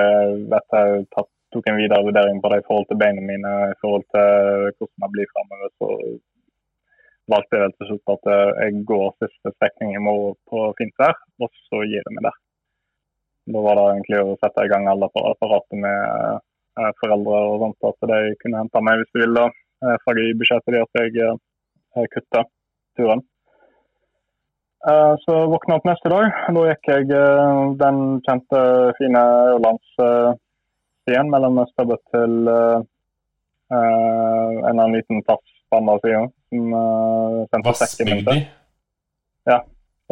[0.52, 3.80] vet jeg tatt tok en videre vurdering på det i forhold til beina mine, i
[3.82, 5.90] forhold til hvordan jeg blir framover, så
[7.34, 11.18] valgte jeg til slutt at eh, jeg går siste strekning i morgen på fint vær,
[11.44, 12.38] og så gir jeg meg der.
[13.52, 16.42] Da var det egentlig å sette i gang alle apparatet med
[17.02, 19.50] foreldre og sånt, at de kunne hente meg hvis de ville.
[19.82, 22.44] Jeg fikk i til de at jeg eh, kutter
[22.98, 23.24] turen.
[24.90, 26.38] Eh, så våkna opp neste dag.
[26.54, 28.62] Da gikk jeg eh, den kjente,
[29.00, 29.24] fine
[29.56, 32.88] Ørlandsstien mellom Østerbø til en
[33.72, 36.26] eller annen liten plass på andre sida.
[37.66, 38.42] Vassbygdi?
[39.48, 39.62] Ja,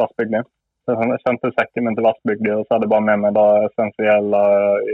[0.00, 0.40] Vassbygdi.
[0.90, 4.40] Jeg sendte sekken min til Vestbygda, og så hadde jeg bare med meg det essensielle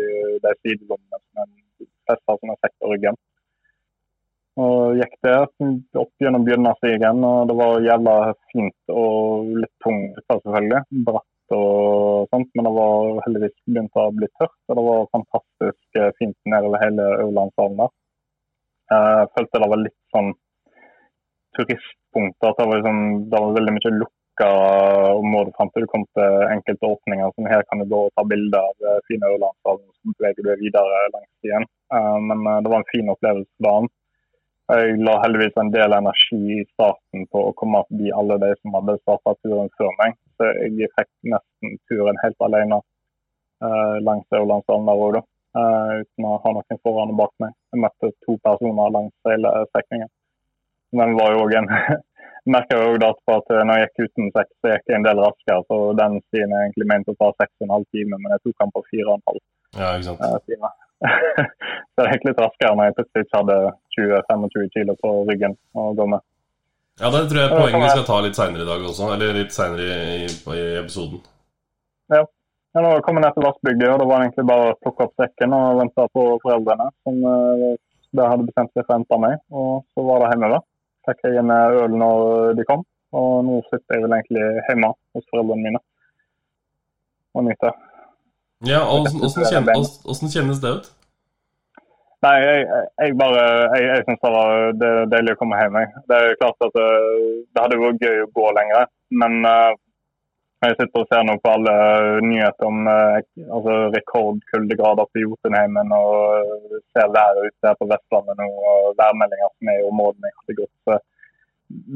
[0.01, 0.03] i
[0.45, 3.19] de sidelommene som jeg festa som en sekk på ryggen.
[4.65, 5.43] Og gikk der
[6.01, 8.15] opp gjennom Bjørnarstigen, og det var jævla
[8.53, 10.81] fint og litt tungt selvfølgelig.
[11.09, 14.57] Bratt og sånt, men det var heldigvis begynt å bli tørt.
[14.71, 17.93] Og det var fantastisk eh, fint nedover hele Ørlandshallen der.
[18.95, 20.33] Jeg følte det var litt sånn
[21.59, 22.51] turistpunkter.
[22.51, 23.95] At det var, liksom, det var veldig mye
[24.37, 27.33] lukka områder fram til du kom til enkelte åpninger.
[27.35, 30.51] Som her kan du gå og ta bilder av eh, fine Ørlandshallen, så beveger du
[30.51, 31.65] deg videre langs stien.
[31.93, 33.89] Eh, men det var en fin opplevelse dagen.
[34.67, 38.75] Jeg la heldigvis en del energi i starten på å komme forbi alle de som
[38.75, 40.17] hadde starta turen før meg.
[40.37, 42.81] Så jeg fikk nesten turen helt alene
[44.05, 45.21] langs Ørlandsdalen der òg,
[45.57, 47.55] uh, uten å ha noen foran og bak meg.
[47.73, 50.11] Jeg møtte to personer langs hele strekningen.
[50.99, 51.71] Men det var jo òg en
[52.53, 55.61] merka da at når jeg gikk uten seks, så gikk jeg en del raskere.
[55.69, 58.43] Så den stien er egentlig ment å ta seks og en halv time, men jeg
[58.45, 59.43] tok den på fire og en halv
[59.77, 60.23] ja, ikke sant.
[60.23, 60.71] Uh, time.
[61.93, 63.59] så det gikk litt raskere når jeg plutselig ikke hadde
[63.97, 66.25] 20-25 kilo på ryggen å gå med.
[66.97, 69.11] Ja, det tror jeg poenget vi skal ta litt seinere i dag også.
[69.17, 71.21] Eller litt seinere i, i, episoden.
[72.15, 72.23] Ja.
[72.23, 75.21] ja nå kom jeg ned til Vassbygda, og det var egentlig bare å plukke opp
[75.21, 76.89] sekken og vente på foreldrene.
[77.05, 79.37] som uh, hadde bestemt seg for å hente meg.
[79.53, 80.65] Og så var det hjemover.
[81.07, 82.85] Fikk jeg en øl når de kom.
[83.17, 85.81] Og nå sitter jeg vel egentlig hjemme hos foreldrene mine
[87.37, 87.75] og nyter.
[88.67, 89.99] Ja, Åssen kjennes,
[90.33, 90.93] kjennes det ut?
[92.25, 92.61] Nei, jeg,
[93.03, 93.43] jeg bare
[93.77, 95.77] Jeg, jeg syns det var det deilig å komme hjem.
[96.09, 98.89] Det er klart at det, eh, det hadde vært gøy å gå lenger,
[99.23, 99.77] men uh,
[100.65, 101.73] jeg sitter og ser nå på alle
[102.25, 108.47] nyheter om uh, altså rekordkuldegrader på Jotunheimen og ser været ute her på Vestlandet nå
[108.71, 110.73] og værmeldinger som er i områdene jeg hadde gått.
[110.89, 110.99] Så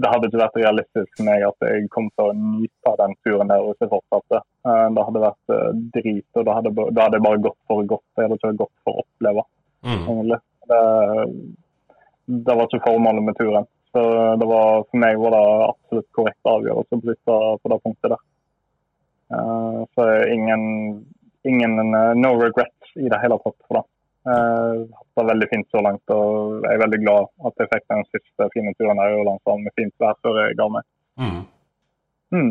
[0.03, 3.53] det hadde ikke vært realistisk for meg at jeg kom til å nyte den turen
[3.53, 4.45] der hvis jeg fortsatte.
[4.69, 5.57] Uh, det hadde vært
[5.97, 8.07] drit, og da hadde, da hadde jeg bare gått for godt.
[8.19, 9.49] Jeg hadde ikke gått for å oppleve.
[9.89, 10.35] Mm.
[10.69, 10.81] Det,
[12.29, 13.71] det, var ikke formålet med turen.
[13.91, 14.03] Så
[14.39, 18.21] det var, for meg var det absolutt korrekt avgjørelse på det punktet der.
[19.31, 20.63] Uh, så ingen,
[21.47, 21.77] ingen
[22.19, 23.85] no regrets i det hele tatt for det.
[24.29, 27.87] Uh, hatt det veldig fint så langt, og jeg er veldig glad at jeg fikk
[27.93, 30.89] den siste fine turen her i Ørlandsdalen med fint vær før jeg ga meg.
[31.21, 31.41] Mm.
[32.35, 32.51] Mm.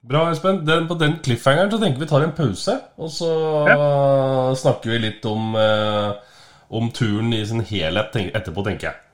[0.00, 0.62] Bra, Espen.
[0.64, 3.30] Den, på den cliffhangeren så tenker vi tar en pause, og så
[3.68, 3.76] ja.
[4.56, 6.38] snakker vi litt om, eh,
[6.72, 9.09] om turen i sin helhet etterpå, tenker jeg.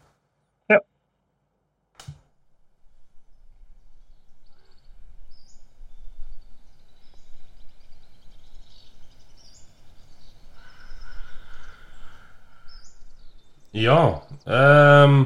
[13.76, 14.00] Ja.
[14.44, 15.18] Um,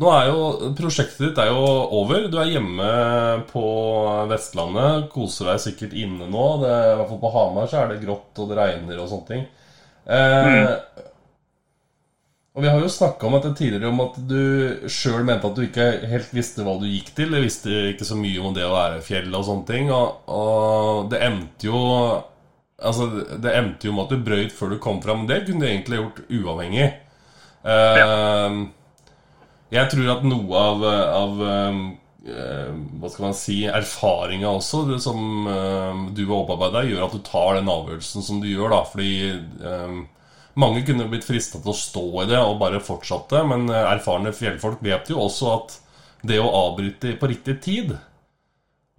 [0.00, 1.62] nå er jo Prosjektet ditt er jo
[2.00, 2.26] over.
[2.32, 2.90] Du er hjemme
[3.52, 3.64] på
[4.32, 5.08] Vestlandet.
[5.12, 6.46] Koser deg sikkert inne nå.
[6.64, 9.28] Det, I hvert fall på Hamar så er det grått, og det regner og sånne
[9.28, 9.48] ting.
[10.08, 11.08] Uh, mm.
[12.52, 15.62] Og Vi har jo snakka om dette tidligere, om at du sjøl mente at du
[15.64, 17.32] ikke helt visste hva du gikk til.
[17.32, 19.88] Du visste ikke så mye om det å være fjell og sånne ting.
[19.92, 21.80] Og, og det endte jo
[22.82, 25.26] Altså, det endte jo med at du brøyt før du kom fram.
[25.28, 26.86] Det kunne du egentlig gjort uavhengig.
[27.62, 28.06] Uh, ja.
[29.72, 31.76] Jeg tror at noe av, av uh,
[32.98, 37.22] Hva skal man si erfaringa også, det som uh, du har opparbeidet, gjør at du
[37.26, 38.74] tar den avgjørelsen som du gjør.
[38.74, 39.12] da Fordi
[40.52, 44.82] mange kunne blitt frista til å stå i det og bare fortsatte, men erfarne fjellfolk
[44.84, 45.78] vet jo også at
[46.28, 47.94] det å avbryte på riktig tid,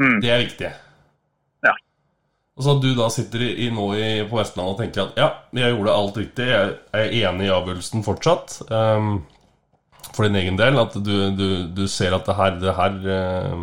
[0.01, 0.17] mm.
[0.23, 0.71] det er viktig.
[2.53, 5.29] Og så at du da sitter i, nå i, på Vestlandet og tenker at ja,
[5.57, 8.59] jeg gjorde alt riktig, jeg er enig i avgjørelsen fortsatt.
[8.69, 9.23] Um,
[10.13, 10.77] for din egen del.
[10.77, 13.55] At du, du, du ser at det her, det her uh,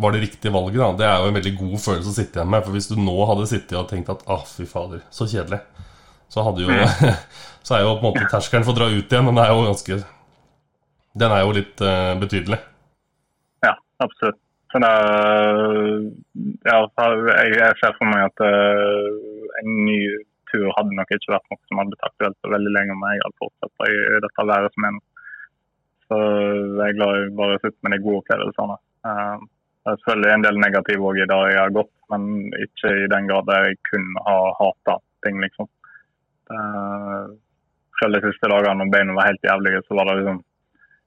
[0.00, 0.80] var det riktige valget.
[0.80, 2.64] da Det er jo en veldig god følelse å sitte igjen med.
[2.64, 5.60] For hvis du nå hadde sittet og tenkt at ah, fy fader, så kjedelig,
[6.32, 6.72] så hadde jo
[7.66, 9.64] Så er jo på en måte terskelen for å dra ut igjen, den er jo
[9.66, 9.96] ganske
[11.18, 12.60] Den er jo litt uh, betydelig.
[13.66, 13.74] Ja,
[14.04, 14.38] absolutt.
[14.72, 14.92] Så det,
[16.66, 19.98] ja, jeg, ser for meg at uh, en ny
[20.50, 23.22] tur hadde nok ikke vært noe som hadde blitt aktuelt for veldig lenge om jeg
[23.22, 25.04] hadde fortsatt i dette været som er nå.
[26.06, 28.78] Så jeg er glad i bare å sitte med de gode opplevelsene.
[29.06, 29.36] Uh,
[29.86, 32.22] det er selvfølgelig en del negative òg i det jeg har gått, men
[32.66, 35.68] ikke i den grad jeg kun har hata ting, liksom.
[38.00, 40.40] Selv de siste dagene når beina var helt jævlige, så var det liksom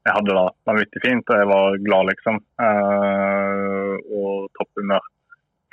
[0.08, 2.40] Jeg hadde det vanvittig fint, og jeg var glad, liksom.
[2.62, 5.10] Uh, og topp humør.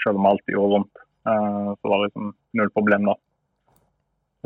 [0.03, 1.05] Selv om alt gjorde vondt.
[1.27, 3.17] Uh, så var det liksom null problem da.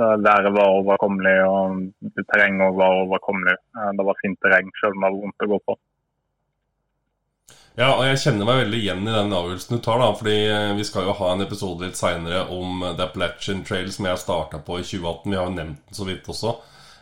[0.00, 3.52] Været var overkommelig, og terrenget var overkommelig.
[3.98, 5.74] Det var fint terreng, selv om det var vondt å gå på.
[7.78, 10.10] Ja, og jeg kjenner meg veldig igjen i den avgjørelsen du tar, da.
[10.18, 14.08] Fordi eh, vi skal jo ha en episode litt seinere om The Appalachian Trail som
[14.08, 15.30] jeg starta på i 2018.
[15.30, 16.56] Vi har jo nevnt den så vidt også.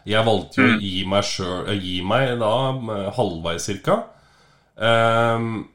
[0.08, 2.52] Jeg valgte jo å gi meg, selv, gi meg da
[3.16, 3.98] halvveis cirka.
[4.78, 5.66] Um,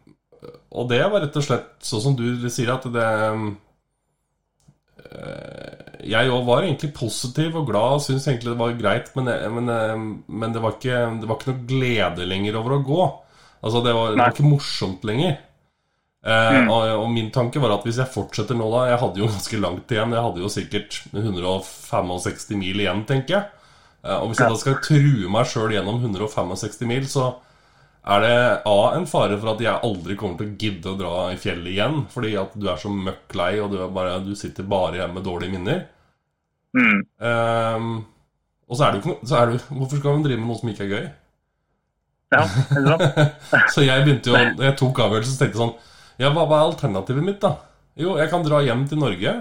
[0.74, 3.10] og det var rett og slett sånn som du sier, at det
[6.04, 9.72] jeg òg var egentlig positiv og glad og syntes egentlig det var greit, men, men,
[10.28, 13.02] men det, var ikke, det, var ikke, noe glede lenger over å gå.
[13.64, 15.38] Altså, det var, det var ikke morsomt lenger.
[16.24, 16.70] Eh, mm.
[16.72, 19.60] og, og, min tanke var at hvis jeg fortsetter nå, da Jeg hadde jo ganske
[19.60, 20.16] langt igjen.
[20.16, 23.62] Jeg hadde jo sikkert 165 mil igjen, tenker jeg.
[24.04, 27.32] Eh, og hvis jeg da skal true meg sjøl gjennom 165 mil, så
[28.04, 28.38] er det
[28.68, 31.72] A en fare for at jeg aldri kommer til å gidde å dra i fjellet
[31.72, 32.02] igjen.
[32.12, 35.28] Fordi at du er så møkk lei, og du, bare, du, sitter bare hjemme med
[35.28, 35.86] dårlige minner.
[36.74, 37.00] Mm.
[37.22, 37.92] Um,
[38.68, 40.94] og så er det jo ikke Hvorfor skal man drive med noe som ikke er
[40.94, 41.04] gøy?
[42.34, 42.46] Ja,
[43.76, 45.74] så jeg begynte jo Jeg tok avgjørelsen og tenkte sånn
[46.18, 47.52] Ja, hva, hva, er alternativet mitt, da?
[48.00, 49.36] Jo, jeg kan dra hjem til Norge.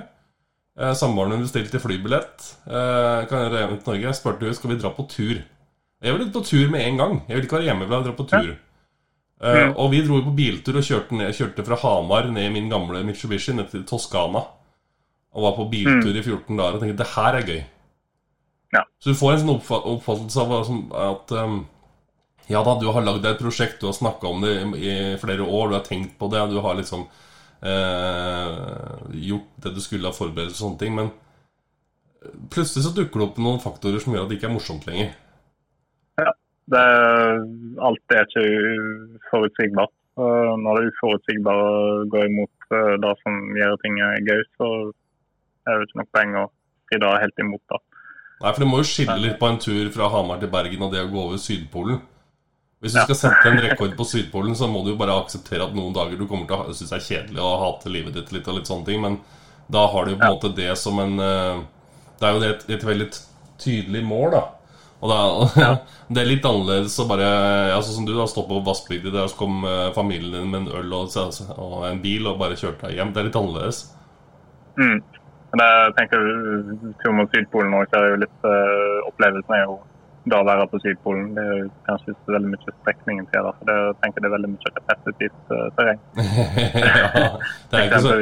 [0.82, 2.48] Eh, Samboeren min bestilte flybillett.
[2.66, 5.42] Eh, kan jeg hjem til Norge Jeg spurte henne skal vi dra på tur.
[6.02, 7.14] Jeg ville på tur med en gang.
[7.28, 7.86] Jeg ville ikke være hjemme.
[7.86, 8.54] Jeg dra på tur.
[9.42, 12.70] Eh, og vi dro på biltur og kjørte, ned, kjørte fra Hamar ned i min
[12.70, 14.42] gamle Mitsubishi ned til Toskana.
[15.32, 16.18] Og var på biltur mm.
[16.18, 17.62] i 14 dager og tenkte det her er gøy.
[18.72, 18.82] Ja.
[18.98, 19.54] Så du får en sånn
[19.92, 20.52] oppfattelse av
[21.12, 21.58] at um,
[22.48, 25.68] ja da, du har lagd et prosjekt, du har snakka om det i flere år,
[25.68, 27.04] du har tenkt på det, du har liksom
[27.62, 31.12] gjort det du skulle ha forberedt og sånne ting, men
[32.52, 35.12] plutselig så dukker det opp noen faktorer som gjør at det ikke er morsomt lenger.
[36.20, 36.32] Ja,
[36.74, 36.86] det
[37.88, 38.44] alt er ikke
[39.20, 39.94] uforutsigbart.
[40.18, 43.96] Når det er uforutsigbart går imot eh, det som gjør ting
[44.28, 44.68] gøy, så
[45.68, 46.46] er det ikke nok poeng å
[46.90, 47.80] si det helt imot det.
[48.42, 50.92] Nei, for det må jo skille litt på en tur fra Hamar til Bergen og
[50.92, 52.02] det å gå over Sydpolen.
[52.82, 55.74] Hvis du skal sette en rekord på Sydpolen, så må du jo bare akseptere at
[55.76, 58.48] noen dager du kommer til å synes det er kjedelig og hate livet ditt litt
[58.50, 59.20] og litt sånne ting, men
[59.70, 61.60] da har du jo på en måte det som en eh,
[62.18, 63.06] Det er jo et, et veldig
[63.62, 64.42] tydelig mål, da.
[65.02, 65.78] Og det er,
[66.14, 67.30] det er litt annerledes å bare
[67.70, 70.64] ja, Sånn som du da stå på Vassbygda der, så kom eh, familien din med
[70.64, 71.16] en øl og,
[71.54, 73.14] og, en bil og bare kjørte deg hjem.
[73.14, 73.80] Det er litt annerledes.
[74.78, 74.98] Mm.
[75.52, 76.28] Men jeg tenker
[77.02, 79.80] tur mot Sydpolen òg, så er jo litt uh, Opplevelsen er jo
[80.30, 81.32] da være på Sydpolen.
[81.34, 83.54] Det er kanskje ikke veldig mye strekningen til det.
[83.58, 86.02] For jeg tenker det er veldig mye repetitivt uh, terreng.
[86.86, 87.28] ja,
[87.70, 88.12] det er, ikke så,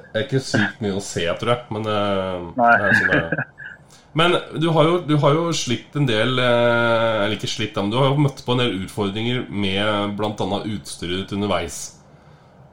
[0.00, 1.66] det er ikke sykt mye å se, tror jeg.
[1.76, 3.36] Men uh, sånn
[4.18, 7.90] Men du har, jo, du har jo slitt en del uh, Eller ikke slitt, men
[7.90, 10.60] du har jo møtt på en del utfordringer med bl.a.
[10.62, 11.80] utstyret ditt underveis.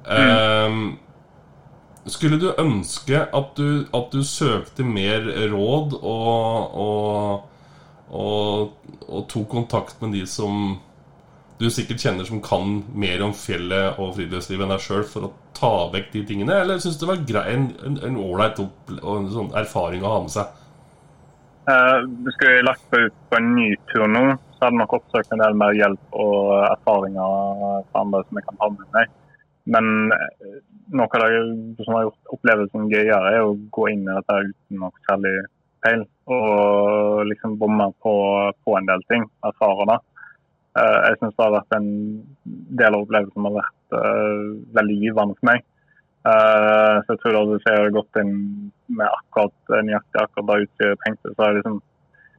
[0.01, 0.95] Mm.
[2.09, 7.50] Skulle du ønske at du, at du søkte mer råd og, og
[8.11, 8.71] og,
[9.07, 10.79] og tok kontakt med de som
[11.61, 15.33] du sikkert kjenner som kan mer om fjellet og friluftslivet enn deg sjøl, for å
[15.57, 16.57] ta vekk de tingene?
[16.63, 20.57] Eller syns du det var grei, en ålreit sånn erfaring å ha med seg?
[21.69, 21.97] Eh,
[22.33, 24.23] skulle jeg lagt på ut på en ny tur nå,
[24.55, 28.61] så hadde nok oppsøkt en del mer hjelp og erfaringer fra andre som jeg kan
[28.63, 29.15] ha med meg.
[29.75, 30.59] Men eh,
[30.97, 34.81] noe av det som har gjort opplevelsen gøyere, er å gå inn i dette uten
[34.81, 35.35] noe særlig
[35.85, 38.13] feil og liksom bomma på,
[38.63, 39.25] på, en del ting.
[39.47, 39.99] Erfare det.
[40.77, 41.87] Uh, jeg syns det har vært en
[42.79, 44.43] del av opplevelsen som har vært uh,
[44.77, 45.63] veldig givende for meg.
[46.21, 48.35] Uh, så jeg tror da du ser godt inn
[48.93, 51.81] med akkurat nøyaktig akkurat det utstyret tenkte, så er liksom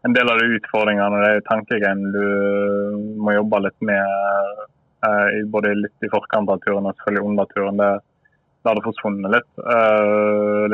[0.07, 6.07] en del av de utfordringene det er tankegreiene du må jobbe litt med både litt
[6.07, 7.79] i forkant av turen og selvfølgelig under turen.
[7.79, 7.91] Det,
[8.63, 9.63] det hadde forsvunnet litt.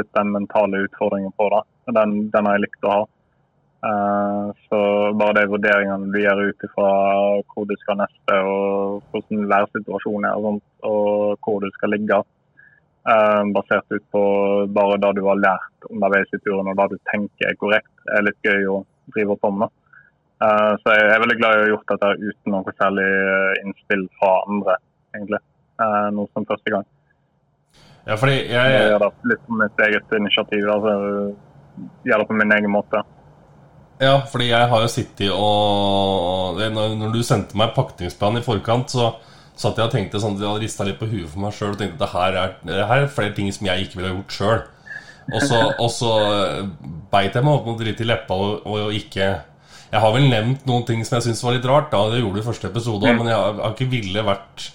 [0.00, 1.60] litt den mentale utfordringen på det.
[1.94, 3.04] Den, den har jeg likt å ha.
[3.78, 4.78] Uh, så
[5.14, 6.88] bare de vurderingene du gjør ut ifra
[7.52, 12.18] hvor du skal neste, og hvordan læresituasjonen er, og, sånt, og hvor du skal ligge,
[13.06, 14.24] uh, basert ut på
[14.74, 18.26] bare det du har lært underveis i turen og det du tenker er korrekt, er
[18.26, 18.82] litt gøy å
[19.14, 19.70] drive på med.
[20.42, 23.08] Uh, så jeg er veldig glad i å ha gjort dette uten noe særlig
[23.62, 24.78] innspill fra andre,
[25.14, 25.44] egentlig.
[26.18, 26.86] nå som første gang.
[28.08, 30.70] Ja, fordi jeg, jeg gjør det litt på mitt eget initiativ.
[30.74, 30.94] altså
[32.06, 33.02] Gjør det på min egen måte.
[33.98, 39.16] Ja, fordi jeg har jo sittet og Når du sendte meg pakningsplanen i forkant, så
[39.58, 41.80] satt jeg og tenkte sånn Jeg hadde rista litt på huet for meg sjøl og
[41.80, 44.36] tenkte at det her, er, det her er flere ting som jeg ikke ville gjort
[44.36, 44.64] sjøl.
[45.34, 46.12] Og så, og så
[47.12, 49.26] beit jeg meg opp mot dritt i leppa og, og, ikke
[49.88, 51.90] Jeg har vel nevnt noen ting som jeg syns var litt rart.
[51.92, 53.22] da Det gjorde du i første episode mm.
[53.22, 54.68] men jeg har, har ikke ville vært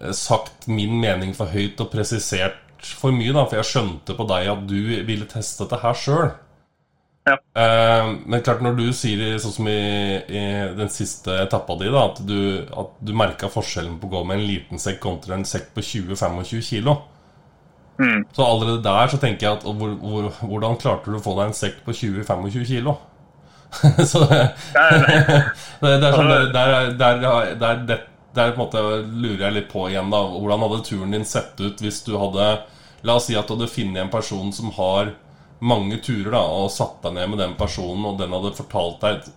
[0.00, 2.62] eh, sagt min mening for høyt og presisert
[2.98, 6.28] for mye, da for jeg skjønte på deg at du ville teste dette her sjøl.
[7.26, 7.34] Ja.
[7.58, 9.80] Uh, men klart når du sier sånn som i,
[10.30, 10.42] i
[10.78, 12.38] den siste etappa di, da, at du,
[12.70, 15.82] at du merka forskjellen på å gå med en liten sekk kontra en sekk på
[15.82, 17.00] 20-25 kilo.
[17.98, 18.26] Mm.
[18.36, 21.50] Så allerede der så tenker jeg at hvor, hvor, hvordan klarte du å få deg
[21.50, 22.98] en sekk på 20-25 kilo?
[24.10, 24.42] så det,
[24.76, 28.04] det, det, er sånn der, der, der, der,
[28.36, 30.22] der på en måte lurer jeg litt på igjen, da.
[30.36, 32.50] Hvordan hadde turen din sett ut hvis du hadde
[33.06, 35.14] La oss si at du hadde funnet en person som har
[35.64, 39.28] mange turer, da, og satt deg ned med den personen, og den hadde fortalt deg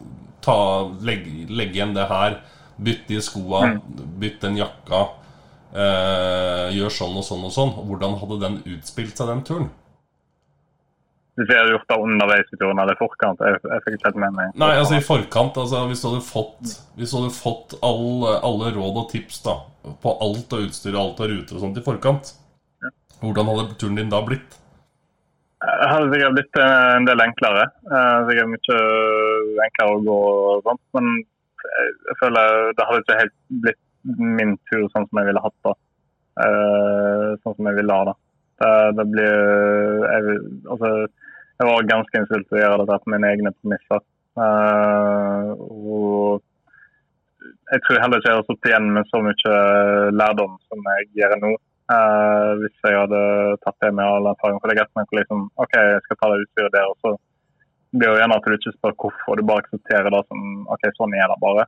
[0.44, 0.58] ta,
[1.06, 2.40] legg, legg igjen det her,
[2.80, 4.08] bytt de skoa, mm.
[4.20, 5.04] bytt den jakka,
[5.76, 7.76] eh, gjør sånn og sånn og sånn.
[7.88, 9.70] Hvordan hadde den utspilt seg, den turen?
[11.40, 13.42] Hvis jeg hadde gjort det underveis i turen eller i forkant?
[13.48, 15.60] Jeg, jeg fikk ikke med meg Nei, altså i forkant.
[15.62, 19.56] Altså, hvis du hadde fått, hvis du hadde fått alle, alle råd og tips da
[20.04, 22.34] på alt av utstyr, alt av ruter og sånt i forkant.
[23.22, 24.58] Hvordan hadde turen din da blitt?
[25.60, 27.66] Det hadde sikkert blitt en del enklere.
[28.30, 28.80] Sikkert mye
[29.66, 30.72] enklere å gå og.
[30.96, 33.86] Men jeg føler det hadde ikke helt blitt
[34.40, 35.76] min tur sånn som jeg ville hatt det.
[37.44, 38.16] Sånn som jeg ville ha det.
[38.60, 39.36] Det, det blir
[40.04, 40.38] jeg,
[40.72, 40.90] altså,
[41.60, 44.02] jeg var ganske innstilt til å gjøre dette på mine egne premisser.
[45.60, 46.46] og
[47.70, 49.58] jeg tror heller ikke jeg har sittet igjen med så mye
[50.16, 51.52] lærdom som jeg gjør nå.
[51.90, 53.20] Uh, hvis jeg hadde
[53.64, 54.60] tatt det med all erfaring.
[54.62, 57.16] Er greit nok liksom, OK, jeg skal ta det utstyret der, og så
[57.98, 59.40] blir det gjerne at du ikke spør hvorfor.
[59.40, 61.66] Du bare aksepterer det som OK, sånn er det bare.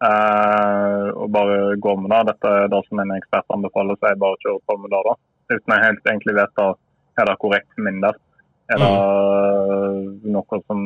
[0.00, 2.22] Uh, og bare går med det.
[2.30, 5.02] Dette er det som en ekspert anbefaler, så jeg bare kjører på med det.
[5.10, 5.14] da.
[5.50, 6.66] Uten å helt egentlig vite
[7.20, 8.16] er det korrekt for min del.
[8.70, 10.32] Er det mm.
[10.38, 10.82] noe som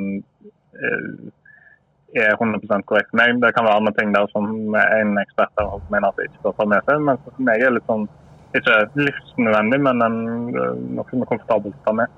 [2.18, 3.39] er 100% korrekt for meg?
[3.39, 4.51] Det kan være andre ting der som
[4.81, 5.62] en ekspert
[5.93, 7.07] mener at jeg ikke bør ta med seg.
[7.07, 8.09] Men for meg er det litt sånn
[8.63, 10.19] ikke livsnødvendig, men en,
[10.97, 12.15] noe som er komfortabelt å ta med.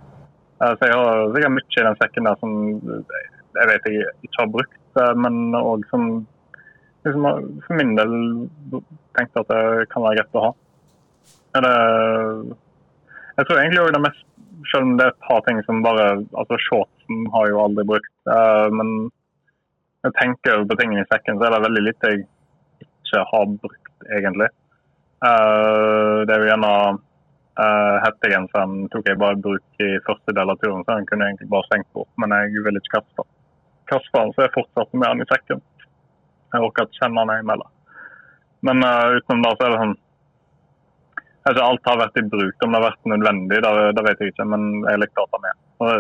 [0.61, 2.55] Eh, så jeg har sikkert mye i den sekken der som
[3.57, 6.07] jeg vet jeg ikke har brukt, eh, men òg som
[7.07, 7.27] liksom,
[7.67, 8.15] for min del
[9.17, 10.55] tenkte at det kan være greit å ha.
[11.57, 11.75] Det,
[13.37, 14.25] jeg tror egentlig òg det mest
[14.71, 16.05] Selv om det er et par ting som bare
[16.37, 18.13] altså Shortsen har jeg jo aldri brukt.
[18.75, 18.89] men
[20.07, 22.25] men jeg tenker på tingene i sekken, så er det veldig lite jeg
[22.85, 24.49] ikke har brukt, egentlig.
[25.27, 26.73] Uh, det er jo gjerne
[27.59, 31.35] uh, hettegenseren tok jeg bare bruk i første del av turen, så den kunne jeg
[31.35, 32.11] egentlig bare slengt bort.
[32.21, 33.31] Men jeg ville ikke kaste den.
[33.91, 35.63] Kaste den, så jeg fortsatte med den i sekken.
[36.55, 37.73] Jeg orker ikke kjenne den imellom.
[38.67, 39.97] Men uh, utenom det så er det sånn
[41.47, 42.63] altså Alt har vært i bruk.
[42.65, 45.39] Om det har vært nødvendig, det, det vet jeg ikke, men jeg likte å ta
[45.45, 45.61] med.
[45.85, 45.91] Og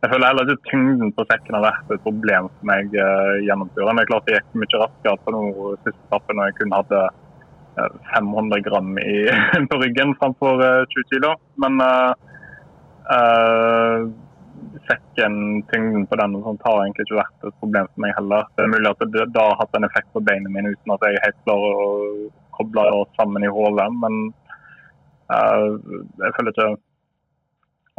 [0.00, 3.70] jeg føler heller ikke tyngden på sekken har vært et problem for meg uh, gjennom
[3.76, 3.96] turen.
[3.96, 7.02] Det er klart det gikk mye raskere på noe siste etappe når jeg kun hadde
[8.14, 9.14] 500 gram i,
[9.70, 10.64] på ryggen framfor
[10.94, 11.30] 20 kg.
[11.62, 12.12] Men uh,
[13.10, 14.10] uh,
[14.88, 18.46] sekken, tyngden på den og har egentlig ikke vært et problem for meg heller.
[18.56, 21.08] Det er mulig at det, da har hatt en effekt på beina mine uten at
[21.08, 21.88] jeg helt klarer å
[22.58, 23.88] koble det sammen i hodet.
[24.02, 24.20] Men
[25.32, 25.66] uh,
[26.24, 26.70] jeg føler ikke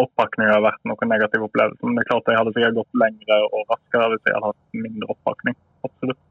[0.02, 1.84] oppakning har vært noen negativ opplevelse.
[1.86, 4.84] Men det er klart jeg hadde sikkert gått lengre og raskere hvis jeg hadde hatt
[4.86, 5.58] mindre oppakning.
[5.88, 6.22] Absolutt.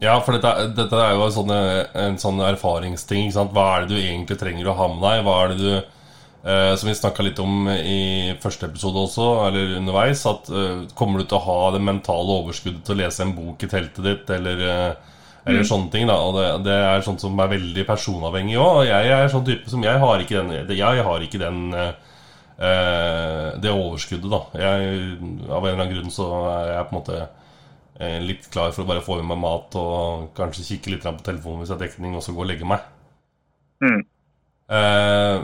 [0.00, 3.34] Ja, for dette, dette er jo en sånn, en sånn erfaringsting.
[3.52, 5.24] Hva er det du egentlig trenger å ha med deg?
[5.26, 9.74] Hva er det du eh, Som vi snakka litt om i første episode også, eller
[9.76, 13.34] underveis, at eh, kommer du til å ha det mentale overskuddet til å lese en
[13.36, 15.68] bok i teltet ditt, eller, eh, eller mm.
[15.68, 16.08] sånne ting.
[16.08, 18.86] da Og det, det, er sånt som er veldig personavhengig òg.
[18.88, 21.92] Jeg er sånn type som Jeg har ikke den, jeg har ikke den eh,
[23.60, 24.40] det overskuddet, da.
[24.64, 27.39] Jeg, av en eller annen grunn så er jeg på en måte Eh,
[28.00, 31.60] litt klar for å bare få i meg mat og kanskje kikke litt på telefonen
[31.60, 32.86] hvis jeg har dekning, og så gå og legge meg.
[33.84, 34.00] Mm.
[34.70, 35.42] Eh,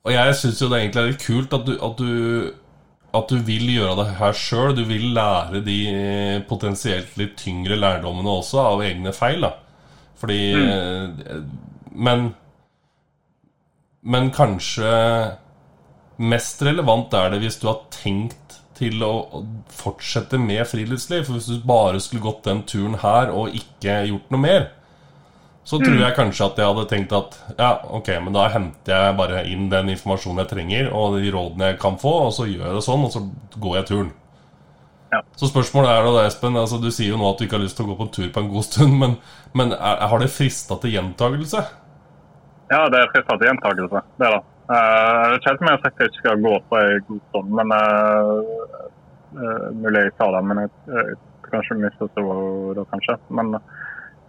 [0.00, 2.12] og jeg syns jo det egentlig er litt kult at du, at du,
[3.18, 4.72] at du vil gjøre det her sjøl.
[4.78, 5.80] Du vil lære de
[6.48, 9.44] potensielt litt tyngre lærdommene også av egne feil.
[9.44, 9.52] da
[10.20, 11.50] Fordi mm.
[12.00, 12.30] Men
[14.00, 14.90] Men kanskje
[16.20, 18.49] mest relevant er det hvis du har tenkt
[18.80, 19.14] til å
[19.74, 21.26] fortsette med friluftsliv.
[21.28, 24.68] For hvis du bare skulle gått den turen her og ikke gjort noe mer,
[25.70, 29.16] så tror jeg kanskje at jeg hadde tenkt at ja, ok, men da henter jeg
[29.18, 32.64] bare inn den informasjonen jeg trenger, og de rådene jeg kan få, og så gjør
[32.64, 33.22] jeg det sånn, og så
[33.60, 34.08] går jeg turen.
[35.10, 35.20] Ja.
[35.38, 37.78] Så spørsmålet er da, Espen, altså du sier jo nå at du ikke har lyst
[37.78, 39.18] til å gå på tur på en god stund, men,
[39.58, 41.62] men er, har det frista til gjentagelse?
[42.70, 44.02] Ja, det er frista til gjentagelse.
[44.22, 44.40] Det det.
[44.70, 47.22] Uh, det er om jeg har sagt at jeg ikke skal gå på en god
[47.28, 48.36] stund, men uh,
[49.34, 51.16] uh, Mulig jeg tar det, men jeg, jeg
[51.48, 52.26] kanskje misforsto
[52.78, 53.16] det, kanskje.
[53.34, 53.56] Men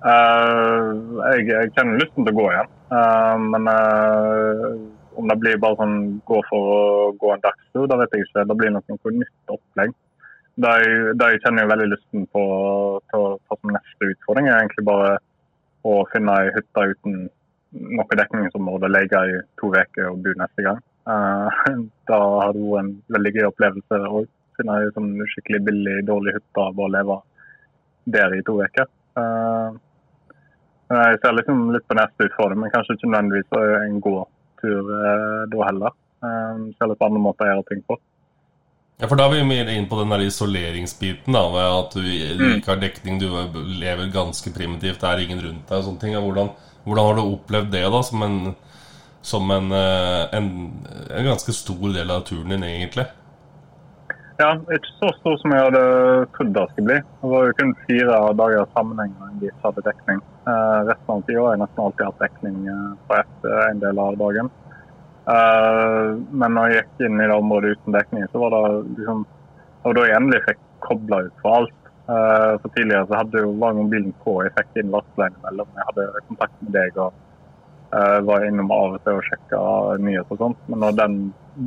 [0.01, 2.71] jeg, jeg, kjenner lysten til å gå igjen.
[3.53, 3.69] men
[5.21, 6.79] om det blir bare sånn gå for å
[7.21, 8.47] gå en dagstur, da vet jeg ikke.
[8.49, 9.93] Det blir nok noe nytt opplegg.
[10.65, 13.21] Det jeg, jeg kjenner veldig lysten på å ta
[13.51, 15.13] som neste utfordring, er egentlig bare
[15.85, 17.21] å finne ei hytte uten
[17.71, 20.81] noe dekningsområde, ligge i to uker og bo neste gang.
[21.07, 21.47] Uh,
[22.09, 24.29] da hadde du en veldig gøy opplevelse òg.
[24.57, 27.17] finne ei sånn skikkelig billig, dårlig hytte og bare leve
[28.15, 28.89] der i to uker.
[29.17, 29.79] Uh,
[30.91, 35.67] jeg ser liksom litt på neste utfordring, men kanskje ikke nødvendigvis en gåtur uh, da
[35.69, 35.99] heller.
[36.21, 37.97] Uh, ser litt på andre måter å gjøre ting på.
[39.01, 41.33] Ja, for Da er vi mer inn på den der isoleringsbiten.
[41.33, 42.57] da, med At du, du mm.
[42.59, 43.31] ikke har dekning, du
[43.81, 45.77] lever ganske primitivt, det er ingen rundt deg.
[45.79, 46.13] og sånne ting.
[46.13, 46.51] Hvordan,
[46.85, 48.37] hvordan har du opplevd det da, som en,
[49.21, 50.51] som en, en,
[51.09, 53.07] en ganske stor del av turen din, egentlig?
[54.41, 55.81] Ja, ikke så stor som jeg hadde
[56.33, 56.99] trodd det skulle bli.
[57.21, 60.21] Det var jo kun fire dager sammenhengende jeg hadde dekning.
[60.49, 63.83] Eh, resten av tida har jeg nesten alltid hatt dekning eh, på ett, eh, en
[63.83, 64.49] del av dagen.
[65.35, 66.07] Eh,
[66.41, 68.63] men når jeg gikk inn i det området uten dekning, så var det
[68.97, 69.21] liksom
[69.81, 71.77] Og da jeg endelig fikk kobla ut for alt.
[72.11, 75.69] Eh, for tidligere så hadde jo var mobilen på, jeg fikk inn varsler innimellom.
[75.77, 77.13] Jeg hadde kontakt med deg og
[77.93, 79.61] uh, var innom av og til og sjekka
[80.01, 80.65] nyheter og sånt.
[80.67, 81.15] Men når den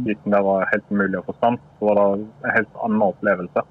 [0.04, 3.64] biten der var helt umulig å få stand så var det en helt annen opplevelse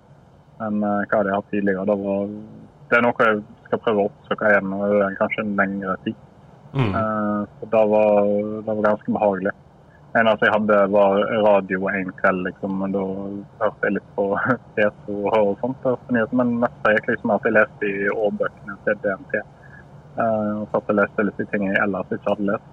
[0.64, 1.86] enn uh, hva jeg hadde hatt tidligere.
[1.92, 2.34] Det, var,
[2.88, 6.30] det, er noe jeg skal prøve å oppsøke igjen over kanskje en lengre tid.
[6.74, 6.96] Mm.
[7.60, 8.30] Så det var,
[8.66, 9.52] det var ganske behagelig.
[10.14, 12.44] Eneste jeg hadde, var radio en kveld.
[12.46, 14.28] liksom, og Da hørte jeg litt på
[14.76, 15.90] PC og sånt.
[16.38, 19.36] Men mest gikk liksom at jeg leste i årbøkene til DNT.
[20.14, 22.72] Uh, og satt og leste litt de ting jeg ellers ikke hadde lest.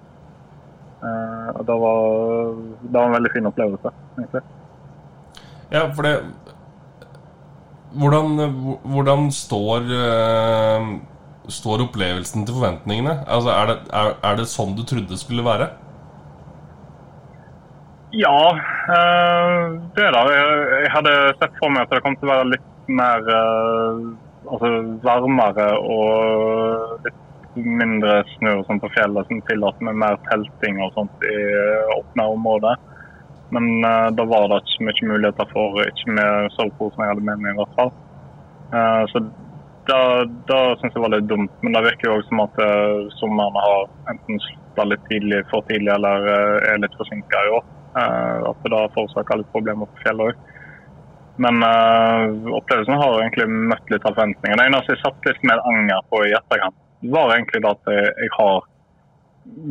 [1.01, 2.01] Uh, og det var,
[2.83, 4.43] det var en veldig fin opplevelse, egentlig.
[5.71, 6.15] Ja, for det
[7.91, 8.37] Hvordan,
[8.87, 10.91] hvordan står, uh,
[11.51, 13.17] står opplevelsen til forventningene?
[13.27, 15.67] Altså, er det, er, er det sånn du trodde det skulle være?
[18.11, 18.59] Ja,
[19.95, 20.21] det da.
[20.35, 23.23] Jeg hadde sett for meg at det kom til å være litt mer
[24.51, 24.71] altså
[25.05, 30.91] varmere og litt mindre snø og sånt på fjellet som tillater med mer telting og
[30.97, 31.37] sånt i
[31.95, 32.83] åpne områder.
[33.55, 33.83] Men
[34.17, 37.59] da var det ikke mye muligheter for, ikke med som jeg hadde med meg i
[37.61, 37.91] hvert fall.
[39.11, 39.25] Så
[39.87, 39.99] da,
[40.51, 41.51] da syns jeg var litt dumt.
[41.63, 42.63] Men det virker jo også som at
[43.19, 47.77] sommeren har enten slutta litt tidlig, for tidlig eller er litt forsinka i år.
[47.95, 50.49] At det da forårsaker litt problemer på fjellet òg.
[51.41, 54.59] Men opplevelsen har egentlig møtt litt av forventninger.
[54.59, 56.77] Det eneste jeg satt litt mer anger på i etterkant,
[57.15, 58.61] var egentlig at jeg har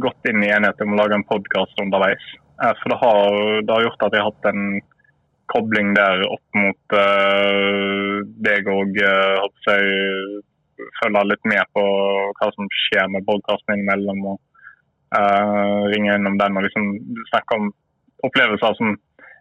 [0.05, 2.25] gått inn i enighet om å lage en podkast underveis.
[2.61, 4.65] Uh, for det har, det har, gjort at jeg har hatt en
[5.51, 10.43] kobling der opp mot uh, deg og uh, jeg
[11.01, 11.83] følge litt med på
[12.39, 14.23] hva som skjer med podkasten innimellom.
[14.35, 14.39] og
[15.17, 16.93] uh, Ringe innom den og liksom
[17.33, 17.73] snakke om
[18.27, 18.95] opplevelser som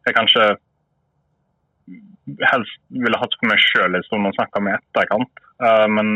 [0.08, 0.48] jeg kanskje
[2.52, 5.44] helst ville hatt for meg sjøl hvis man snakker med etterkant.
[5.60, 6.12] Uh, men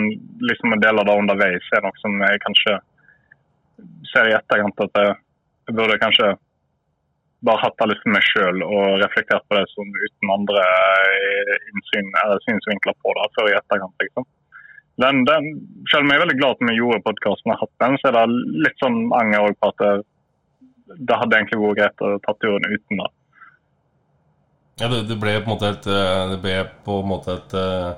[0.45, 2.77] liksom å dele det underveis er noe som jeg kanskje
[4.13, 5.15] ser i etterkant at jeg,
[5.67, 6.33] jeg burde kanskje
[7.43, 10.63] bare hatt det litt for meg sjøl og reflektert på det som uten andre
[11.73, 12.13] innsyn
[12.45, 13.95] synsvinkler på det før i etterkant.
[14.03, 14.27] liksom.
[15.01, 15.49] Den, den,
[15.91, 17.55] selv om jeg er veldig glad at vi gjorde podkasten
[17.99, 18.25] så er det
[18.67, 20.05] litt sånn anger på at
[20.87, 23.09] det, hadde egentlig vært greit å ta turen uten det.
[24.81, 26.55] Ja, det, det, ble på en måte et eh, Det ble
[26.85, 27.91] på en måte et eh,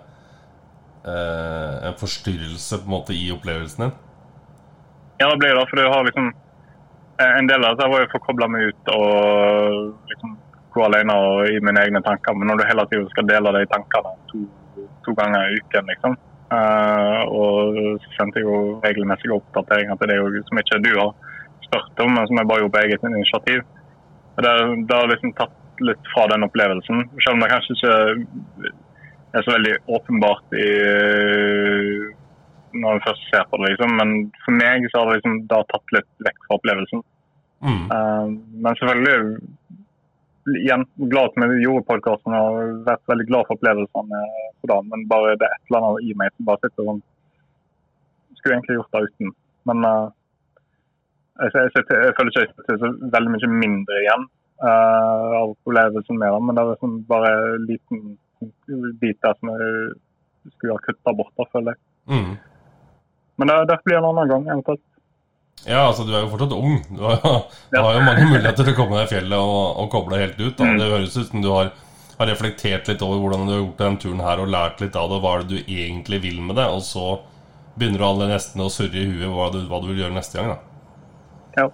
[1.88, 3.94] En forstyrrelse på en måte i opplevelsen din?
[5.22, 5.64] Ja, det ble det.
[5.70, 6.34] For du har liksom
[7.24, 10.36] En del av det var jo for å koble meg ut og liksom
[10.76, 12.36] gå alene og i mine egne tanker.
[12.36, 14.42] Men når du hele tiden skal dele de tankene to,
[15.06, 16.18] to ganger i uken, liksom
[16.52, 21.14] uh, Og så sendte jeg jo regelmessige oppdateringer til deg som ikke du har
[21.66, 23.62] spurt om, men som jeg bare gjorde på eget initiativ.
[24.36, 24.54] Det,
[24.88, 27.06] det har liksom tatt litt fra den opplevelsen.
[27.24, 28.72] Selv om det kanskje ikke
[29.36, 30.70] er så veldig åpenbart i,
[32.80, 33.74] når vi først ser på det.
[33.74, 33.96] Liksom.
[34.00, 37.04] Men for meg så har det liksom, det har tatt litt vekk fra opplevelsen.
[37.66, 37.86] Mm.
[37.90, 38.28] Uh,
[38.64, 39.20] men selvfølgelig
[40.54, 44.22] igjen glad for at vi gjorde podkasten og vært veldig glad for opplevelsene.
[44.62, 47.04] For det, men bare det er et eller annet i meg som bare sitter sånn
[48.38, 49.34] Skulle egentlig gjort det uten.
[49.66, 50.14] Men uh,
[51.44, 54.26] jeg, jeg, jeg, føler ikke jeg sitter så veldig mye mindre igjen
[54.64, 56.42] uh, av opplevelsen med det.
[56.48, 58.04] Men det er sånn bare en liten
[59.02, 59.96] bit der som jeg
[60.56, 61.82] skulle ha kutta bort, da, føler jeg.
[62.12, 62.36] Mm.
[63.42, 64.84] Men det, det blir en annen gang, eventuelt.
[65.66, 66.78] Ja, altså du er jo fortsatt ung.
[66.92, 67.24] Du har,
[67.72, 70.40] du har jo mange muligheter til å komme deg i fjellet og, og koble helt
[70.42, 70.54] ut.
[70.60, 70.70] Da.
[70.78, 71.72] Det høres ut som du har,
[72.20, 75.10] har, reflektert litt over hvordan du har gjort den turen her og lært litt av
[75.12, 75.22] det.
[75.24, 76.68] Hva er det du egentlig vil med det?
[76.72, 77.18] Og så
[77.76, 80.40] begynner du alle nestene å surre i huet hva du, hva du vil gjøre neste
[80.40, 80.56] gang.
[80.56, 80.75] da.
[81.56, 81.70] Ja.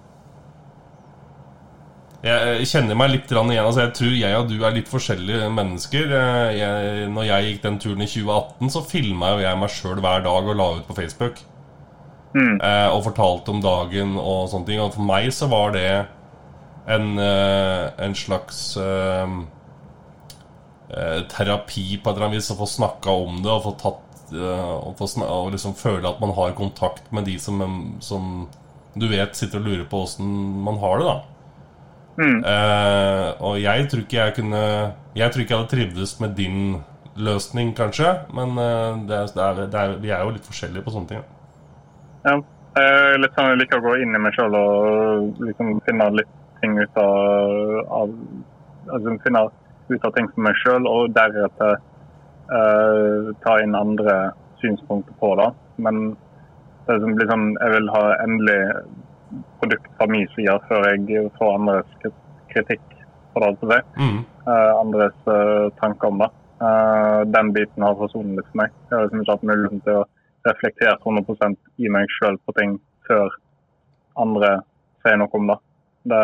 [2.22, 3.52] Jeg kjenner meg litt igjen.
[3.58, 6.12] Altså jeg tror jeg og du er litt forskjellige mennesker.
[6.54, 10.52] Jeg, når jeg gikk den turen i 2018, så filma jeg meg sjøl hver dag
[10.52, 11.42] og la ut på Facebook.
[12.36, 12.62] Mm.
[12.62, 14.84] Eh, og fortalte om dagen og sånne ting.
[14.84, 15.88] Og for meg så var det
[16.86, 19.36] en, eh, en slags eh,
[20.92, 22.54] eh terapi på et eller annet vis.
[22.54, 26.22] Å få snakka om det og få tatt eh, og, få og liksom føle at
[26.22, 27.66] man har kontakt med de som,
[28.00, 28.46] som
[28.96, 30.32] du vet sitter og lurer på åssen
[30.66, 31.20] man har det, da.
[32.22, 32.40] Mm.
[32.44, 34.62] Eh, og jeg tror ikke jeg kunne
[35.16, 36.58] Jeg tror ikke jeg hadde trivdes med din
[37.16, 38.12] løsning, kanskje.
[38.34, 41.12] Men eh, det er, det er, det er, vi er jo litt forskjellige på sånne
[41.12, 41.24] ting.
[42.26, 42.36] Ja.
[42.72, 46.36] Jeg, litt sånn, jeg liker å gå inn i meg sjøl og liksom finne litt
[46.62, 47.56] ting ut av,
[47.92, 48.14] av
[48.96, 49.42] altså Finne
[49.92, 51.74] ut av ting for meg sjøl, og deretter
[52.48, 54.16] uh, ta inn andre
[54.62, 55.50] synspunkter på det.
[55.84, 56.14] Men
[56.88, 58.60] det blir liksom, jeg vil ha endelig
[59.60, 61.92] produkt fra min side før jeg får andres
[62.52, 62.84] kritikk
[63.34, 63.52] for det.
[63.52, 63.82] Altså.
[63.98, 64.24] Mm.
[64.48, 66.32] Uh, andres uh, tanker om det.
[66.62, 68.74] Uh, den biten har forsonet litt for meg.
[68.90, 70.08] Jeg har liksom ikke hatt muligheten til å
[70.50, 72.76] reflektere 100% i meg sjøl på ting
[73.08, 73.30] før
[74.22, 74.56] andre
[75.06, 75.58] sier noe om det.
[76.12, 76.22] Det,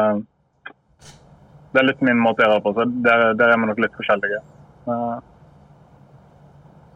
[1.74, 2.76] det er litt min måte å gjøre det på.
[2.78, 4.42] så Der, der er vi nok litt forskjellige.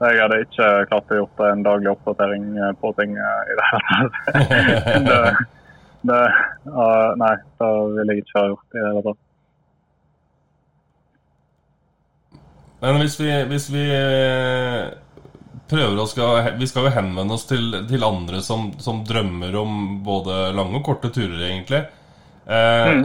[0.02, 2.46] Jeg hadde ikke klart å gjøre en daglig oppdatering
[2.82, 5.42] på ting i det hele tatt.
[6.02, 6.18] Det,
[6.66, 9.20] uh, nei, det ville jeg ikke ha gjort i det hele tatt.
[12.82, 14.88] Men hvis vi, hvis vi eh,
[15.70, 20.00] prøver å skal Vi skal jo henvende oss til, til andre som, som, drømmer om
[20.02, 21.84] både lange og korte turer, egentlig.
[22.50, 23.04] Eh, mm.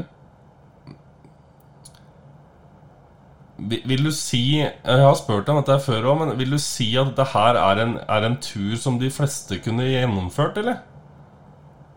[3.56, 7.08] Vil du si Jeg har spurt om dette før òg, men vil du si at
[7.08, 10.82] dette her er en, er en tur som de fleste kunne gjennomført, eller?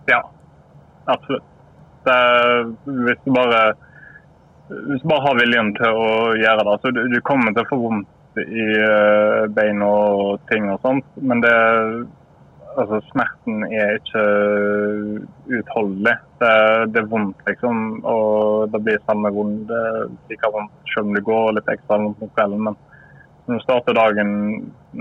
[0.07, 0.21] Ja,
[1.11, 1.43] absolutt.
[2.07, 2.15] Det,
[2.85, 3.63] hvis, du bare,
[4.69, 7.71] hvis du bare har viljen til å gjøre det, så du, du kommer til å
[7.73, 11.55] få vondt i uh, bein og ting og sånt, men det
[12.79, 14.23] altså Smerten er ikke
[15.57, 16.15] utholdelig.
[16.41, 16.51] Det,
[16.93, 17.81] det, er vondt, liksom.
[18.07, 19.73] Og det blir samme vondt.
[20.29, 22.63] Like vondt selv om du går litt ekstra vondt om kvelden.
[22.69, 22.79] Men
[23.49, 24.31] når du starter dagen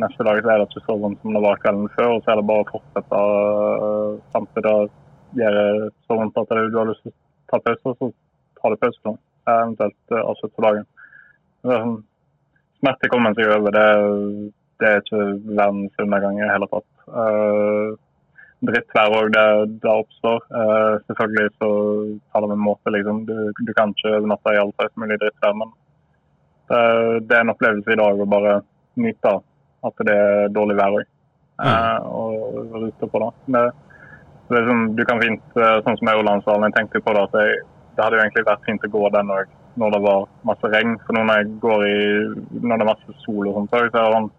[0.03, 2.13] neste dag, så er det ikke så vondt som det var kvelden før.
[2.17, 4.77] Og så er det bare å fortsette uh, samtidig
[5.39, 5.67] gjør det
[6.09, 7.19] så vondt at du har lyst til å
[7.53, 8.13] ta pause, så
[8.61, 9.03] tar du pause.
[9.05, 9.19] Sånn.
[9.49, 10.87] Eventuelt uh, avslutte dagen.
[11.67, 11.99] Sånn,
[12.81, 13.75] smerte kommer seg over.
[13.75, 13.89] Det,
[14.81, 16.89] det er ikke verdens undergang i det hele tatt.
[17.13, 17.97] Uh,
[18.69, 19.49] hver år det,
[19.83, 20.41] det, oppstår.
[20.53, 21.71] Uh, selvfølgelig så
[22.33, 23.25] tar det med måte, liksom.
[23.29, 25.75] Du, du kan ikke overnatte i all slags mulig drittvær, men
[26.69, 26.81] det,
[27.29, 28.57] det, er en opplevelse i dag å bare
[28.99, 29.37] nyte
[29.89, 31.13] at det er dårlig vær òg.
[31.59, 32.09] Uh, mm.
[32.15, 33.31] og rute på det.
[33.55, 33.69] det
[34.49, 37.57] Liksom, du kan fint, eh, sånn som Eurolandsdalen, jeg tenkte på det at jeg,
[37.97, 40.95] det hadde jo egentlig vært fint å gå den òg når det var masse regn.
[41.05, 41.99] For når jeg går i,
[42.63, 44.31] når det er masse sol og sånt, så ser jeg,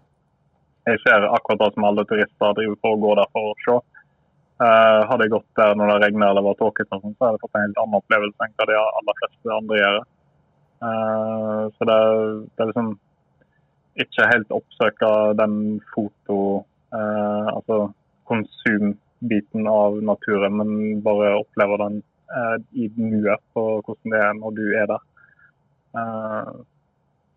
[0.90, 3.76] jeg ser akkurat det som alle turister driver på og går der for å se.
[4.60, 7.54] Uh, hadde jeg gått der når det regner eller var tåkete, så hadde jeg fått
[7.56, 10.00] en helt annen opplevelse enn hva de aller fleste andre gjør.
[10.80, 12.00] Uh, så det,
[12.50, 12.90] det, er liksom
[14.04, 15.56] ikke helt oppsøke den
[15.94, 16.40] foto...
[16.90, 17.76] Uh, altså
[18.26, 21.96] konsumbiten av naturen, men bare opplever den
[22.78, 25.00] i nuet på hvordan det er når du er der.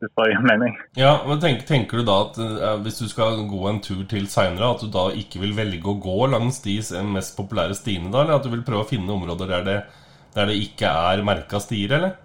[0.04, 0.78] Eh, bare gir mening.
[0.95, 4.28] Ja, men tenk, Tenker du da at eh, hvis du skal gå en tur til
[4.32, 6.80] seinere, at du da ikke vil velge å gå langs de
[7.14, 8.24] mest populære stiene, da?
[8.24, 9.80] Eller at du vil prøve å finne områder der det,
[10.36, 12.20] der det ikke er merka stier, eller?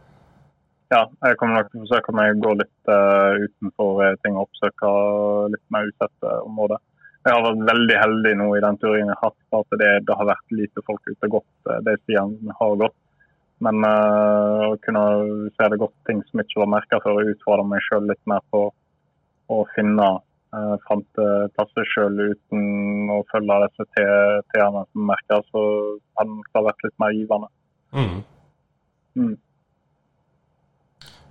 [0.88, 4.46] Ja, jeg kommer nok til å forsøke meg å gå litt uh, utenfor ting og
[4.46, 4.92] oppsøke
[5.52, 6.80] litt mer utsatte områder.
[7.26, 10.16] Jeg har vært veldig heldig nå i den turen jeg har hatt, at det, det,
[10.16, 12.96] har vært lite folk ute og gått eh, de stiene har gått.
[13.64, 15.04] Men uh, å kunne
[15.56, 18.44] se det godt ting som ikke var merka før, og utfordre meg sjøl litt mer
[18.54, 18.68] på
[19.48, 20.06] å finne
[20.54, 25.64] uh, fram til plasser sjøl uten å følge disse T-ene som merker, så
[26.20, 27.50] hadde det vært litt mer givende.
[27.96, 28.16] Mm.
[29.18, 29.36] Mm.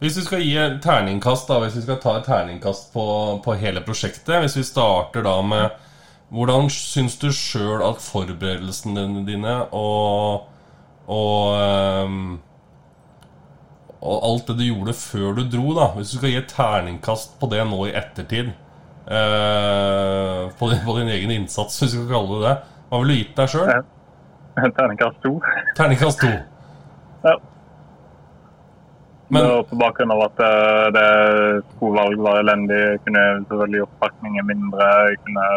[0.02, 3.06] Hvis vi skal gi terningkast da, hvis vi skal ta et terningkast på,
[3.46, 5.80] på hele prosjektet Hvis vi starter da med,
[6.34, 10.52] hvordan syns du sjøl at forberedelsene dine og
[11.08, 11.56] og,
[12.04, 12.40] um,
[14.02, 17.38] og alt det du gjorde før du dro, da Hvis du skal gi et terningkast
[17.40, 18.52] på det nå i ettertid
[19.08, 22.58] uh, på, din, på, din, egen innsats, hvis du skal kalle det det,
[22.90, 23.72] hva ville du gitt deg sjøl?
[24.78, 25.38] Terningkast to.
[25.80, 26.34] Terningkast to.
[27.24, 27.38] Ja.
[29.28, 31.08] Men, på bakgrunn av at eh, det
[31.74, 32.78] skolevalg var elendig.
[32.80, 34.88] Jeg kunne selvfølgelig gjort pakningen mindre.
[35.10, 35.48] Jeg kunne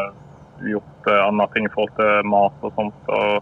[0.72, 3.12] gjort uh, andre ting i forhold til mat og sånt.
[3.14, 3.36] og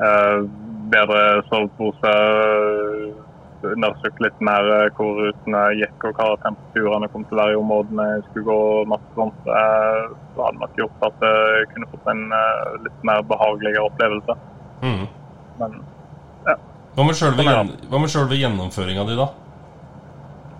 [0.00, 0.46] uh,
[0.92, 2.12] Bedre sovepose.
[3.66, 8.06] Undersøkt litt mer hvor rutene gikk og hva temperaturene kom til å være i områdene
[8.12, 8.60] jeg skulle gå.
[8.92, 9.48] masse sånt.
[9.48, 12.24] Uh, så hadde nok gjort at jeg kunne fått en
[12.84, 14.38] litt mer behageligere opplevelse.
[14.84, 15.06] Mm.
[15.58, 15.78] Men
[16.96, 17.44] hva med selve,
[18.08, 19.26] sånn gjennomføringa di, da?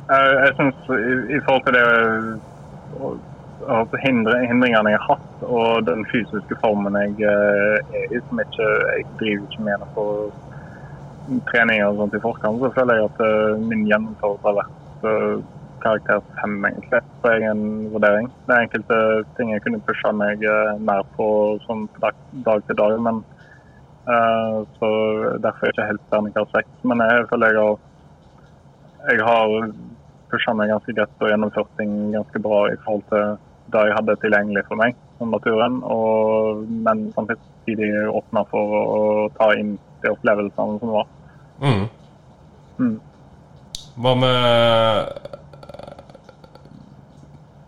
[0.06, 1.86] Jeg, synes i, i, forhold til det
[3.64, 8.70] altså hindringene jeg har hatt, og den fysiske formen jeg eh, er i, som ikke,
[8.96, 10.06] jeg driver ikke med på
[11.50, 15.40] trening og sånt i forkant, så føler jeg at uh, min gjennomføring har vært uh,
[15.82, 18.28] karakter fem, egentlig, på egen vurdering.
[18.46, 19.00] Det er enkelte
[19.38, 20.44] ting jeg kunne pusha meg
[20.86, 21.26] mer på
[21.66, 23.24] sånn dag, dag til dag, men
[24.06, 24.88] Uh, så
[25.42, 26.74] Derfor er jeg ikke helt terningkast seks.
[26.86, 27.78] Men jeg føler jeg har,
[29.10, 29.54] jeg har
[30.30, 33.24] pusha meg ganske greit og gjennomført ting ganske bra i forhold til
[33.72, 35.80] det jeg hadde tilgjengelig for meg som naturen.
[35.82, 39.00] Og, men samtidig åpna for å
[39.36, 41.08] ta inn de opplevelsene som var.
[41.62, 41.86] Mm.
[42.78, 42.96] Mm.
[43.96, 45.22] Hva med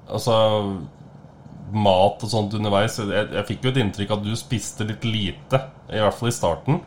[0.09, 0.35] Altså
[1.69, 2.97] mat og sånt underveis.
[2.97, 5.61] Jeg, jeg fikk jo et inntrykk at du spiste litt lite,
[5.93, 6.79] i hvert fall i starten.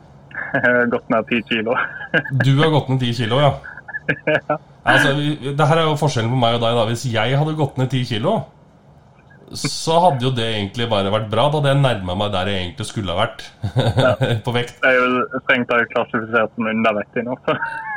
[0.54, 1.74] Jeg har gått ned ti kilo.
[2.40, 3.52] du har gått ned ti kilo, ja?
[4.48, 4.56] ja.
[4.84, 5.14] Altså,
[5.56, 6.76] det her er jo forskjellen på meg og deg.
[6.76, 8.42] da Hvis jeg hadde gått ned ti kilo,
[9.52, 11.46] så hadde jo det egentlig bare vært bra.
[11.48, 13.44] Da hadde jeg nærma meg der jeg egentlig skulle ha vært.
[14.46, 14.78] på vekt.
[14.82, 17.36] Det er jo strengt tatt klassifisert som undervektig nå.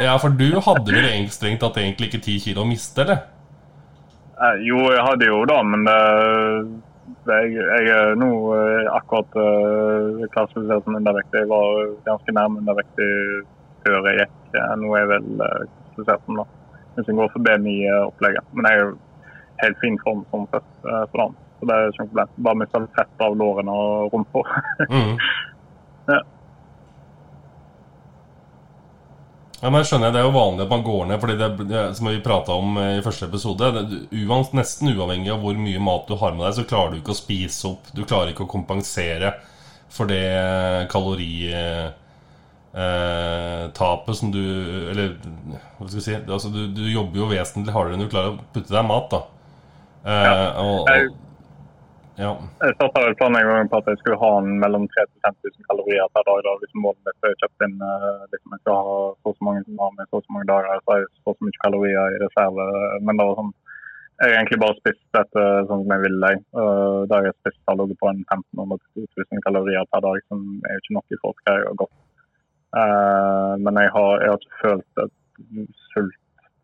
[0.08, 3.24] ja, for du hadde vel egentlig strengt tatt egentlig ikke ti kilo å miste, eller?
[4.38, 5.98] Eh, jo, jeg hadde jo da, men det,
[7.26, 11.42] det, jeg, jeg er nå eh, akkurat uh, klassifisert som undervektig.
[11.42, 13.10] Jeg var ganske nærme undervektig
[13.86, 14.38] før jeg gikk.
[14.78, 16.48] Nå er jeg vel klassifisert som da.
[16.98, 18.54] Hvis en går for BMI-opplegget.
[18.58, 18.96] Men jeg er jo
[19.64, 21.38] helt fin form sånn sett for dagen.
[21.58, 22.34] Så det er ikke noe problem.
[22.48, 24.44] Bare miste fett av lårene og rumpa.
[24.94, 25.14] mm.
[26.14, 26.24] ja.
[29.58, 31.36] Ja, men jeg skjønner, Det er jo vanlig at man går ned, fordi
[31.72, 33.86] det, som vi prata om i første episode det,
[34.54, 37.18] Nesten uavhengig av hvor mye mat du har med deg, så klarer du ikke å
[37.18, 37.90] spise opp.
[37.90, 39.34] Du klarer ikke å kompensere
[39.90, 42.04] for det kaloritapet
[42.86, 44.44] eh, som du
[44.92, 45.16] Eller
[45.78, 48.52] hva skal jeg si altså, du, du, jobber jo vesentlig hardere enn du klarer å
[48.54, 49.14] putte deg mat.
[49.14, 49.22] da
[50.06, 50.44] eh, ja.
[50.62, 51.16] og, og
[52.18, 52.32] ja.
[52.64, 56.40] Jeg starta planen på at jeg skulle ha en mellom 3000-5000 kalorier per dag.
[56.48, 59.62] Da, hvis målet mitt er kjøpt inn uh, liksom jeg skal ha så så mange
[59.68, 62.22] som har med så så mange dager, så har jeg så så mye kalorier i
[62.26, 62.66] reserve.
[63.06, 63.54] Men det var sånn
[64.18, 66.34] jeg har egentlig bare spist dette sånn som jeg ville.
[66.58, 70.74] Uh, da jeg har spist, har ligget på en 1500-2000 kalorier per dag, som er
[70.74, 71.98] jo ikke nok i hva jeg har gått.
[72.76, 75.14] Uh, men jeg har, jeg har, ikke følt et
[75.94, 76.18] sult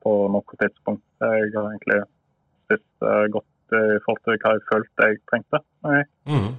[0.04, 1.06] på noe tidspunkt.
[1.24, 2.01] Jeg har egentlig
[2.66, 5.62] spist uh, godt i forhold til hva jeg følte jeg trengte.
[6.30, 6.51] Mm.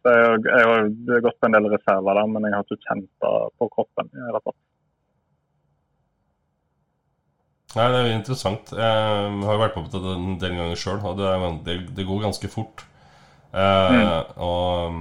[0.00, 3.08] Så jeg, jeg, har gått på en del reserver der, men jeg har ikke kjent
[3.24, 4.10] det på kroppen.
[4.12, 4.58] i det tatt.
[7.76, 8.72] Nei, Det er jo interessant.
[8.74, 8.94] Jeg
[9.46, 11.34] har jo vært med på det en del ganger sjøl, og det,
[11.66, 12.82] det, det, går ganske fort.
[13.54, 14.40] Eh, mm.
[14.42, 14.96] Og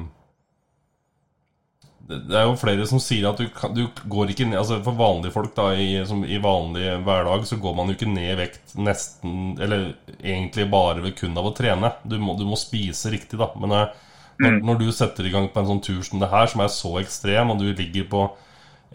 [2.10, 3.46] det er jo flere som sier at du,
[3.78, 7.60] du går ikke ned altså For vanlige folk da i, som, i vanlig hverdag så
[7.62, 11.54] går man jo ikke ned i vekt nesten Eller egentlig bare ved kun av å
[11.56, 11.94] trene.
[12.02, 13.52] Du må, du må spise riktig, da.
[13.62, 13.94] Men eh,
[14.40, 14.60] når, mm.
[14.66, 16.96] når, du setter i gang på en sånn tur som det her, som er så
[17.04, 18.26] ekstrem, og du ligger på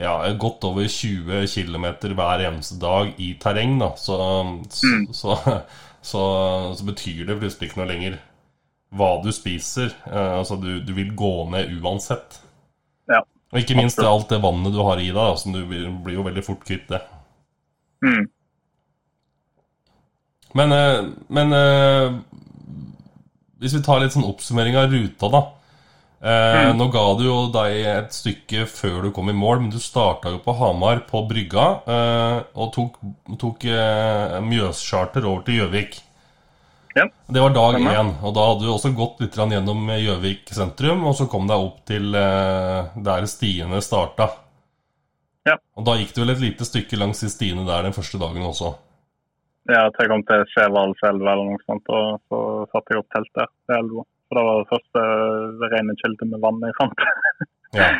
[0.00, 1.86] ja, godt over 20 km
[2.18, 4.18] hver eneste dag i terreng, da, så,
[4.74, 5.38] så, så,
[6.10, 6.22] så,
[6.74, 8.18] så betyr det plutselig ikke noe lenger
[8.94, 9.94] hva du spiser.
[10.10, 12.40] Eh, altså, du, du vil gå ned uansett.
[13.54, 15.36] Og ikke minst det, alt det vannet du har i deg.
[15.38, 16.98] som du blir jo veldig fort kvitt det.
[18.04, 18.24] Mm.
[20.54, 22.16] Men, eh, men eh,
[23.62, 25.42] hvis vi tar litt sånn oppsummering av ruta, da.
[26.24, 26.78] Eh, mm.
[26.78, 30.34] Nå ga du jo deg et stykke før du kom i mål, men du starta
[30.34, 31.68] jo på Hamar, på brygga,
[32.54, 32.98] og tok,
[33.40, 33.66] tok
[34.46, 35.98] Mjøscharter over til Gjøvik.
[36.94, 37.08] Ja.
[37.26, 41.16] Det var dag én, og da hadde du også gått litt gjennom Gjøvik sentrum, og
[41.18, 44.28] så kom deg opp til eh, der stiene starta.
[45.44, 45.58] Ja.
[45.74, 48.46] Og da gikk du vel et lite stykke langs de stiene der den første dagen
[48.46, 48.76] også?
[49.68, 52.40] Ja, til jeg kom til Skjevalselva eller noe sånt, og så
[52.70, 53.50] satte jeg opp telt der.
[53.72, 53.80] Det
[54.28, 55.04] For det var det første
[55.74, 57.08] rene kilde med vann jeg fant.
[57.76, 57.90] Ja.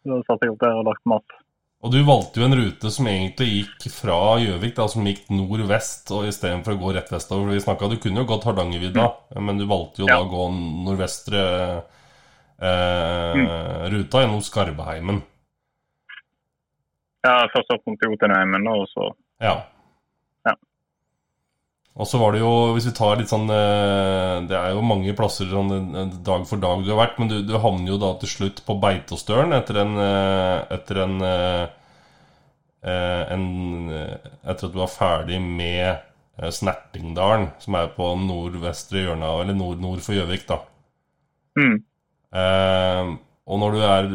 [0.00, 1.34] Så satt jeg opp der og lagt mat.
[1.80, 6.10] Og du valgte jo en rute som egentlig gikk fra Gjøvik, da, som gikk nord-vest,
[6.12, 7.54] og istedenfor å gå rett vestover.
[7.54, 9.06] Vi snakket, Du kunne jo gått Hardangervidda,
[9.40, 10.18] men du valgte jo Ja.
[10.18, 10.44] da å gå
[10.84, 11.40] nordvestre
[12.60, 15.22] eh, ruta gjennom Skarbeheimen.
[17.24, 19.10] Ja, først opp mot Jotunheimen, og så.
[19.40, 19.62] Ja.
[21.98, 25.14] Og så var det jo, hvis vi tar litt sånn eh, Det er jo mange
[25.18, 28.12] plasser sånn eh, dag for dag du har vært, men du, du havner jo da
[28.20, 31.16] til slutt på Beitostølen etter en eh, Etter en,
[32.80, 33.44] en
[33.90, 36.06] Etter at du var ferdig med
[36.40, 40.62] Snertingdalen, som er på nordvestre hjørne Eller nord, nord for Gjøvik, da.
[41.58, 41.74] mm.
[42.30, 43.10] Eh,
[43.50, 44.10] og når du er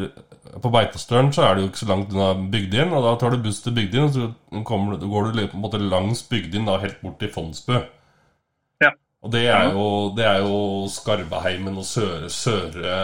[0.62, 2.94] på Beitostølen, så er det jo ikke så langt unna Bygdin.
[2.96, 5.80] Og da tar du buss til Bygdin, og så kommer, går du på en måte
[5.82, 7.82] langs Bygdin da, helt bort til Fondsbø.
[8.84, 8.94] Ja.
[9.20, 9.84] Og det er jo,
[10.16, 10.56] det er jo
[10.92, 12.96] Skarveheimen og sør, søre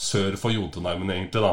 [0.00, 1.52] sør for Jotunheimen, egentlig, da.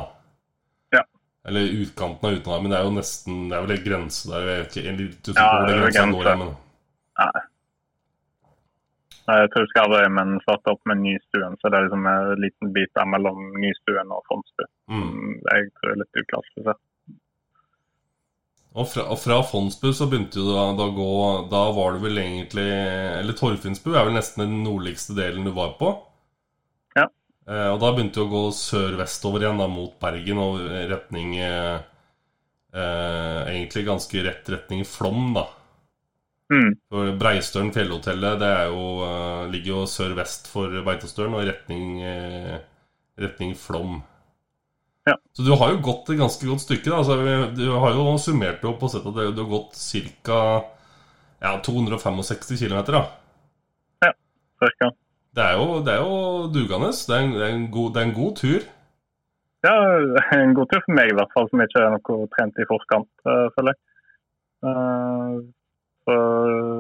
[0.96, 1.04] Ja.
[1.48, 2.72] Eller utkanten av Jotunheimen.
[2.72, 4.48] Det er jo nesten Det er vel en grense der.
[4.48, 6.32] Jeg vet ikke, jeg litt usikker Ja, hvor det grensa går.
[6.42, 6.54] Men
[7.18, 7.46] Nei.
[9.28, 13.10] Jeg tror Skarvøymen starta opp med Nystuen, så det er liksom en liten bit der
[13.12, 14.64] mellom Nystuen og Fondsbu.
[14.94, 15.42] mm.
[15.50, 16.84] Jeg tror det er litt uklassifisert.
[18.78, 21.14] Og fra, og fra Fondsbu så begynte du da, da å gå
[21.50, 25.72] Da var du vel egentlig Eller Torfinnsbu er vel nesten den nordligste delen du var
[25.80, 25.96] på.
[26.98, 27.08] Ja.
[27.50, 30.62] Eh, og da begynte du å gå sør-vestover igjen, da mot Bergen og
[30.92, 31.78] retning eh,
[32.76, 35.48] eh, Egentlig ganske rett retning Flom, da.
[36.48, 36.76] Mm.
[37.20, 42.60] Breistølen fjellhotellet det er jo, eh, ligger jo sør-vest for Beitostølen og i retning, eh,
[43.20, 44.00] retning Flom.
[45.08, 45.16] Ja.
[45.36, 46.90] Så du har jo gått et ganske godt stykke.
[46.90, 47.02] Da.
[47.02, 47.16] Altså,
[47.56, 50.40] du har jo summert det opp og sett at du har gått ca.
[51.44, 52.80] Ja, 265 km.
[54.04, 54.12] Ja,
[54.60, 54.92] Cirka.
[55.38, 56.90] Det er jo, det er jo dugende.
[56.92, 58.66] Det er, en, det, er en god, det er en god tur.
[59.68, 59.76] Ja,
[60.38, 63.12] en god tur for meg i hvert fall, som ikke er noe trent i forkant,
[63.28, 63.84] eh, føler jeg.
[66.08, 66.14] Eh,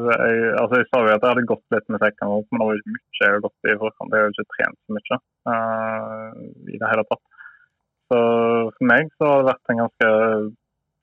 [0.05, 2.67] så jeg, altså jeg sa jo at jeg hadde gått litt med sekken, men det
[2.67, 4.13] var ikke mye jeg har gått i forkant.
[4.13, 5.17] Jeg har jo ikke trent så mye
[5.51, 6.37] uh,
[6.71, 7.23] i det hele tatt.
[8.07, 8.19] Så
[8.71, 10.11] for meg så har det vært en ganske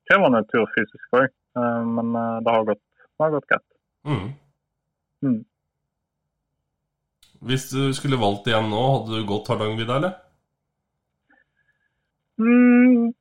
[0.08, 1.26] krevende tur fysisk òg,
[1.96, 3.66] men eh, det har gått, det har gått greit.
[4.08, 4.30] Mm.
[5.24, 5.42] Mm.
[7.44, 10.16] Hvis du skulle valgt igjen nå, hadde du gått Hardangervidda, eller?
[12.40, 13.12] Mm.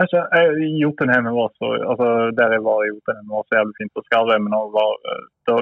[0.00, 2.06] Altså, jeg, Jotunheimen var så altså
[2.38, 3.94] Der jeg var i Jotunheimen var så jævlig fint.
[3.98, 4.92] Og Skarvheimen det var,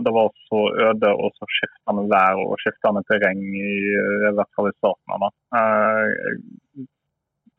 [0.07, 3.71] det, var så øde og så skiftende vær og skiftende terreng, i,
[4.31, 5.31] i hvert fall i starten av det.
[5.61, 6.89] Eh, jeg,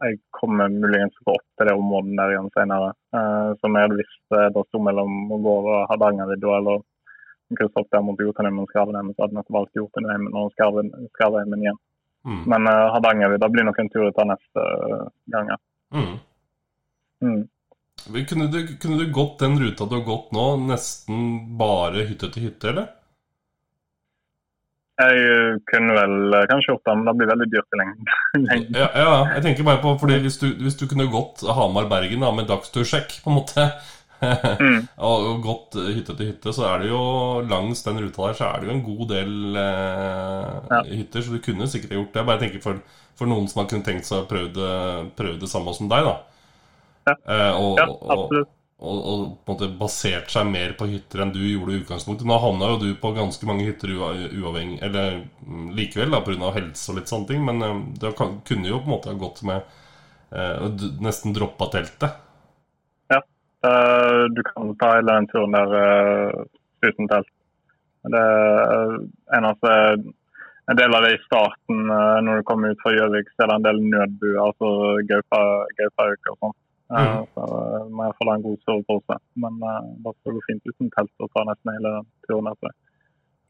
[0.03, 2.91] jeg kommer muligens gå opp til det området der igjen senere.
[3.15, 6.84] eh, som jeg hadde visst det sto mellom å gå over Hardangervidda eller
[7.55, 11.82] krysse opp der mot Jotunheimen og Skarvheimen, så hadde jeg valgt Jotunheimen og Skarve- igjen.
[12.26, 12.43] Mm.
[12.51, 15.51] Men uh, Hardangervidda blir nok en tur å ta neste uh, gang.
[15.53, 15.57] ja.
[15.93, 16.15] Mm.
[17.26, 17.43] Mm.
[18.30, 21.23] Kunne du, kunne du gått den ruta du har gått nå, nesten
[21.57, 22.91] bare hytte til hytte, eller?
[24.95, 28.13] Jeg uh, kunne vel uh, kanskje gjort det, men det blir veldig dyrt i lengden.
[28.80, 32.30] Ja, ja, jeg tenker bare på fordi hvis du, hvis du kunne gått Hamar-Bergen da
[32.36, 33.67] med dagstursjekk, på en måte,
[34.26, 34.86] Mm.
[35.03, 36.99] og gått eh, hytte til hytte, så er det jo
[37.51, 40.80] langs den ruta der så er det jo en god del eh, Ja.
[40.88, 42.21] hytter, så du kunne sikkert gjort det.
[42.21, 42.80] Jeg bare tenker for,
[43.19, 44.71] for noen som har kunnet tenkt seg å prøve det,
[45.19, 46.15] prøve det samme som deg, da.
[47.05, 47.15] Ja.
[47.29, 48.49] Eh, og, Ja, og, absolutt.
[48.79, 52.27] og, og på en måte basert seg mer på hytter enn du gjorde i utgangspunktet.
[52.27, 56.51] Nå havna jo du på ganske mange hytter ua- uavhengig Eller mm, likevel, da, pga.
[56.57, 59.43] helse og litt sånne ting, men eh, det kunne jo på en måte ha gått
[59.47, 59.61] med
[60.31, 60.69] eh,
[61.05, 62.21] Nesten droppa teltet.
[63.65, 65.71] Uh, du kan ta hele den turen der
[66.85, 67.29] uten telt.
[68.13, 68.25] Det
[69.33, 69.71] eneste
[70.69, 71.79] En del av det i starten,
[72.25, 74.69] når du kommer ut fra Gjøvik, så er det en del nødbuer, altså
[75.09, 76.55] gaupa- gaupauker og sånn.
[76.91, 77.27] Uh, Mhm.
[77.33, 79.17] Så uh, må jeg få en god sovepose.
[79.41, 81.93] Men uh, det skal gå fint uten telt og ta nesten hele
[82.27, 82.75] turen etter.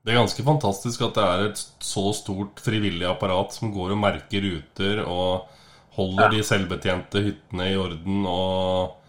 [0.05, 3.97] Det er ganske fantastisk at det er et så stort frivillig apparat som går og
[4.03, 5.47] merker ruter og
[5.97, 6.29] holder Ja.
[6.35, 8.25] de selvbetjente hyttene i orden.
[8.29, 9.01] og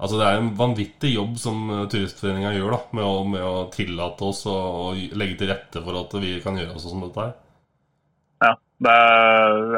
[0.00, 3.70] Altså Det er en vanvittig jobb som eh, Turistforeninga gjør da med å, med å
[3.72, 7.34] tillate oss og, legge til rette for at vi kan gjøre sånn som dette her.
[8.82, 8.94] Det,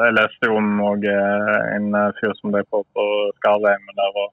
[0.01, 3.03] jeg leste jo om eh, en eh, fyr som drev på på
[3.37, 3.91] Skarheim.
[3.99, 4.21] der.
[4.23, 4.31] og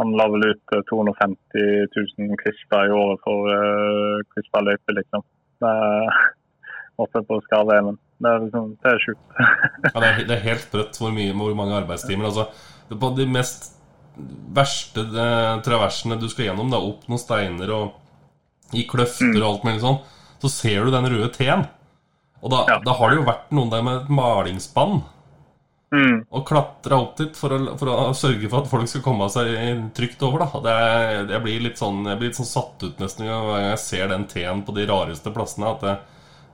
[0.00, 5.26] Han la vel ut eh, 250 000 kvister i året for uh, kvisterløyper, liksom.
[5.60, 6.22] Det er
[7.04, 8.00] oppe på Skarvheimen.
[8.22, 9.28] Det er liksom, det er sjukt.
[9.92, 12.30] Ja, det, er, det er helt sprøtt hvor, mye, hvor mange arbeidstimer.
[12.30, 12.48] Altså,
[12.88, 13.72] det er på de mest
[14.52, 19.64] verste eh, traversene du skal gjennom, da, opp noen steiner og i kløfter og alt
[19.68, 20.00] mulig sånn,
[20.42, 21.66] så ser du den røde T-en.
[22.42, 22.78] Og da, Ja.
[22.84, 25.02] da har det jo vært noen der med et malingsspann
[25.92, 26.24] Mm.
[26.32, 29.92] og klatra opp dit for å, for å sørge for at folk skal komme seg
[29.92, 30.38] trygt over.
[30.38, 33.70] da det Jeg blir litt sånn Jeg blir litt sånn satt ut nesten hver gang
[33.70, 35.68] jeg ser den T-en på de rareste plassene.
[35.68, 35.98] At det,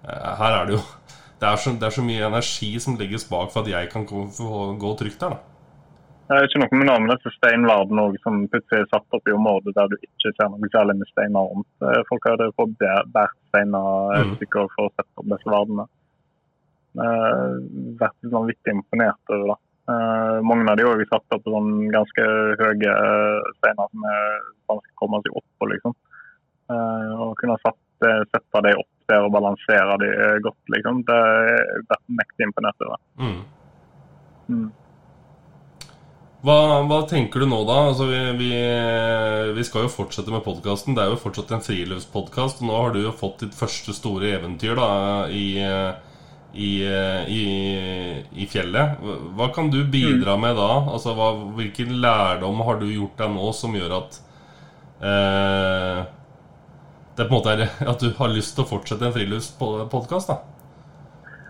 [0.09, 0.83] eh, her er det jo
[1.39, 4.05] det er, så, det er så mye energi som legges bak for at jeg kan
[4.05, 4.27] gå,
[4.77, 5.31] gå trygt der.
[5.31, 5.39] da
[6.29, 9.33] Det er ikke noe med noe til steinverden òg, som plutselig er satt opp i
[9.33, 11.71] områder der du ikke ser noe særlig med steiner rundt.
[11.89, 14.19] Eh, Folk har jo på og bæ- båret steiner Mm.
[14.21, 15.87] et stykke for å sette opp disse verdene.
[16.99, 17.61] Uh,
[18.01, 19.57] vært litt sånn imponert over det.
[19.89, 22.25] Uh, mange av de òg satt opp på sånn ganske
[22.61, 24.33] høye eh, steiner som er
[24.69, 25.95] vanskelig å komme seg opp på, liksom.
[26.69, 27.79] Uh, og kunne satt,
[28.33, 31.05] sette de opp der og balansere de eh, godt, liksom.
[31.09, 32.99] Det er vært mektig imponert over.
[33.23, 33.39] Mm.
[34.49, 34.69] Mm.
[36.39, 37.77] Hva, hva tenker du nå, da?
[37.89, 38.51] Altså, vi, vi,
[39.57, 40.95] vi skal jo fortsette med podkasten.
[40.95, 42.63] Det er jo fortsatt en friluftspodkast.
[42.63, 44.91] Nå har du jo fått ditt første store eventyr da
[45.35, 45.49] i,
[46.55, 46.71] i,
[47.39, 47.41] i,
[48.39, 49.03] i fjellet.
[49.35, 50.71] Hva kan du bidra med da?
[50.95, 54.21] Altså, hva, Hvilken lærdom har du gjort deg nå som gjør at
[55.03, 55.99] eh,
[57.19, 60.31] det på en måte er at du har lyst til å fortsette en friluftspodkast?
[60.31, 60.58] da?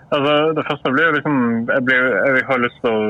[0.08, 1.38] Altså, det første blir jo liksom
[1.68, 3.00] Jeg, blir, jeg har lyst til å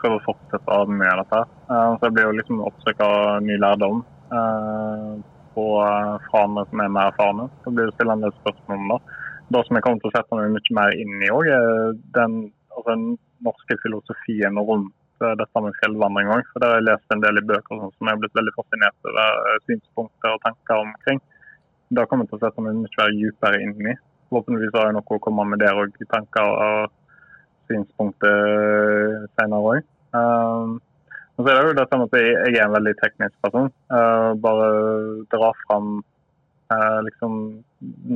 [0.00, 1.10] prøve å fortsette av dette.
[1.12, 1.40] av dette.
[1.68, 5.16] så jeg blir jo liksom oppsøkt av ny lærdom uh,
[5.56, 7.48] på, eh, fra som er mer erfarne.
[7.64, 8.98] Så blir det stille en del spørsmål om det.
[9.54, 12.34] Det som jeg kommer til å sette meg mye mer inn i òg, er den,
[12.76, 12.96] altså,
[13.46, 16.50] norske filosofien rundt eh, dette med fjellvandring òg.
[16.52, 18.56] For der har jeg lest en del i bøker sånn, som jeg har blitt veldig
[18.58, 21.22] fascinert over eh, synspunkter og tanker omkring.
[21.96, 23.96] Det kommer jeg til å sette meg mye mer dypere inn i.
[24.28, 26.92] Forhåpentligvis har jeg noe å komme med der òg, tanker og
[27.70, 29.88] synspunkter senere òg.
[30.16, 30.76] Um,
[31.36, 33.70] så er det jo det samme at jeg, jeg er en veldig teknisk person.
[33.92, 34.68] Uh, bare
[35.32, 35.98] dra fram
[36.72, 37.40] uh, liksom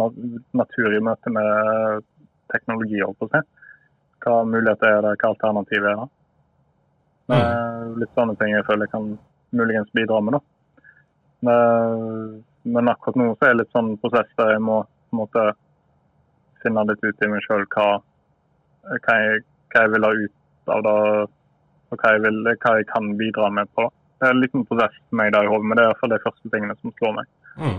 [0.00, 0.08] na
[0.56, 2.06] natur i møte med
[2.54, 3.42] teknologi, holdt på å si.
[4.24, 6.08] Hva muligheter er det, hva alternativ er det?
[7.30, 7.98] Mm.
[8.02, 9.04] litt sånne ting jeg føler jeg kan
[9.54, 10.34] muligens bidra med.
[10.34, 10.40] da.
[11.46, 12.40] Men,
[12.74, 15.44] men akkurat nå så er det litt sånn prosess der jeg må på en måte
[16.62, 17.88] finne litt ut i meg sjøl hva,
[18.86, 20.96] hva, hva jeg vil ha ut av det,
[21.90, 23.86] og hva jeg, vil, hva jeg kan bidra med på.
[24.20, 26.02] Det er en liten prosess for meg der i hodet, men Det er i hvert
[26.02, 27.30] fall de første tingene som slår meg.
[27.60, 27.78] Mm.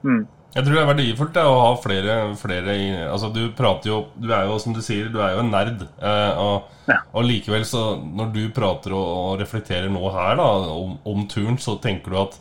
[0.00, 0.20] Mm.
[0.50, 3.98] Jeg tror det er verdifullt det, å ha flere, flere i, Altså Du prater jo
[4.18, 5.84] Du er jo, som du sier, du er jo en nerd.
[6.00, 6.96] Eh, og, Ja.
[7.14, 11.58] og likevel, så når du prater og, og reflekterer nå her da om, om turen,
[11.60, 12.38] så tenker du at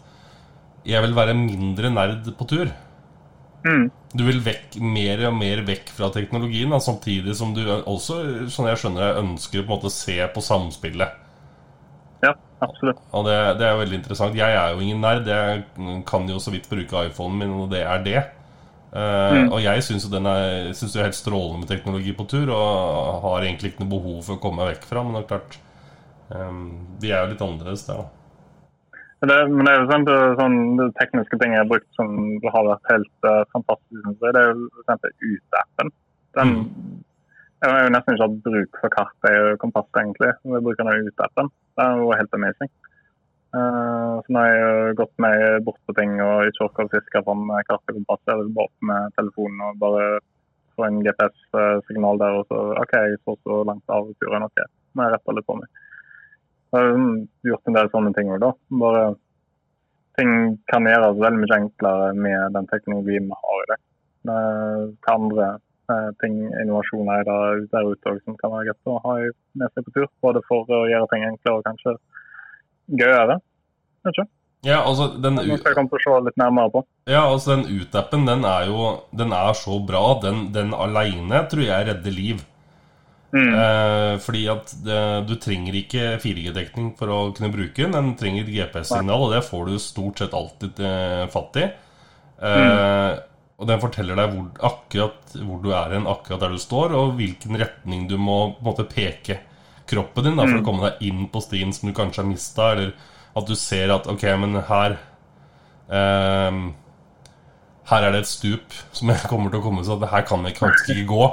[0.90, 2.72] jeg vil være mindre nerd på tur.
[3.66, 3.90] Mm.
[4.16, 8.70] Du vil vekk, mer og mer vekk fra teknologien, da, samtidig som du også, sånn
[8.72, 11.26] jeg skjønner jeg ønsker på en måte se på samspillet.
[12.24, 12.34] Ja,
[12.64, 13.00] absolutt.
[13.16, 14.36] Og det, det er jo veldig interessant.
[14.40, 15.30] Jeg er jo ingen nerd.
[15.30, 18.20] Jeg kan jo så vidt bruke iPhonen min, og det er det.
[18.90, 19.52] Uh, Mm.
[19.54, 22.50] Og jeg syns jo den er, synes det er helt strålende med teknologi på tur,
[22.50, 25.04] og har egentlig ikke noe behov for å komme meg vekk fra.
[25.06, 25.60] Men det er klart,
[26.34, 26.64] um,
[27.02, 28.19] vi er jo litt annerledes der, da.
[29.20, 31.90] Men det, men det er jo sånn, er sånn det tekniske ting jeg har brukt
[31.98, 32.14] som
[32.54, 35.10] har vært helt uh, fantastisk, det er jo f.eks.
[35.26, 35.92] Ut-appen.
[36.38, 36.54] Den
[37.60, 40.30] Jeg har jo nesten ikke hatt bruk for kart og kompass, egentlig.
[40.48, 41.50] Vi bruker den Ut-appen.
[41.82, 42.72] Den var helt amazing.
[43.50, 47.24] Uh, så nå har jeg gått meg bort på ting og ikke orka å fiske
[47.26, 48.24] fram kart og kompass.
[48.30, 50.06] Jeg vil bare opp med telefonen og bare
[50.80, 54.48] få en GPS-signal der, og så OK, jeg så så langt av turen.
[54.48, 55.84] OK, Nå må jeg rette litt på meg.
[56.70, 57.00] Jeg har
[57.50, 58.52] gjort en del sånne ting òg, da.
[58.82, 59.04] Bare
[60.20, 60.32] ting
[60.70, 63.82] kan gjøres veldig mye enklere med den teknologien vi har i dag.
[64.30, 65.48] Hva andre
[65.90, 69.16] eh, ting, innovasjoner er der ute som kan være greit å ha
[69.62, 70.10] med seg på tur?
[70.26, 71.96] Både for å gjøre ting enklere og kanskje
[73.00, 73.40] gøyere.
[74.06, 74.30] Vet ikke.
[74.68, 75.38] Ja, altså den,
[77.08, 80.20] ja, altså den ut-appen, den er jo Den er så bra.
[80.20, 82.44] Den, den aleine tror jeg redder liv.
[83.30, 83.52] Mm.
[83.54, 85.00] Eh, fordi at det,
[85.30, 87.94] du trenger ikke 4G-dekning for å kunne bruke den.
[87.94, 91.68] Den trenger et GPS-signal, og det får du stort sett alltid eh, fatt i.
[92.42, 93.20] Eh,
[93.60, 97.18] Og den forteller deg hvor, akkurat hvor du er hen, akkurat der du står, og
[97.20, 99.42] hvilken retning du må måte peke
[99.90, 102.70] kroppen din da, for å komme deg inn på stien som du kanskje har mista,
[102.72, 102.94] eller
[103.36, 104.96] at du ser at ok, men her
[105.92, 106.62] eh,
[107.90, 110.58] Her er det et stup som jeg kommer til å komme så her kan jeg
[110.60, 111.28] kanskje ikke gå.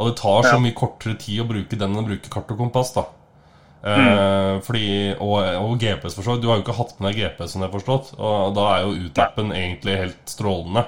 [0.00, 2.58] Og det tar så mye kortere tid å bruke den enn å bruke kart og
[2.64, 2.94] kompass.
[2.96, 3.06] da
[3.80, 4.60] Mm.
[4.60, 6.42] fordi, og, og GPS, for så vidt.
[6.44, 8.10] Du har jo ikke hatt med deg GPS, som jeg har forstått.
[8.20, 10.82] Og da er jo Utappen egentlig helt strålende.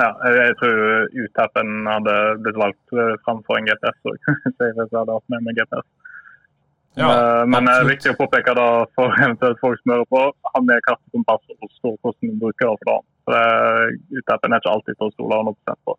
[0.00, 0.80] Ja, jeg, tror
[1.14, 5.60] Ut-appen hadde blitt valgt eh, framfor en GPS òg, hvis jeg hadde hatt med meg
[5.60, 5.86] GPS.
[6.98, 8.66] Ja, Eh, Men det er viktig å påpeke da
[8.98, 10.24] for eventuelt folk som hører på,
[10.56, 13.06] ha med kart og kompass og forstå hvordan du bruker det for dagen.
[13.22, 15.94] For det- Ut-appen er ikke alltid til å stole 100 på.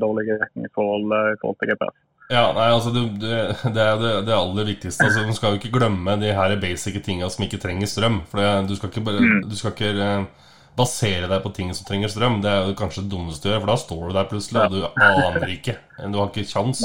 [0.00, 1.98] Dårlige dekningsforhold i forhold til GPS.
[2.32, 3.38] Ja, nei, altså det, det,
[3.74, 5.04] det er det, det, aller viktigste.
[5.04, 8.22] Altså, Du skal jo ikke glemme de her basic tinga som ikke trenger strøm.
[8.30, 9.42] For det, du skal ikke, mm.
[9.50, 12.40] du skal ikke uh, basere deg på ting som trenger strøm.
[12.44, 14.72] Det er jo kanskje det dummeste du gjør, for da står du der plutselig, og
[14.72, 15.76] du aner ikke.
[16.06, 16.84] Du har ikke kjangs.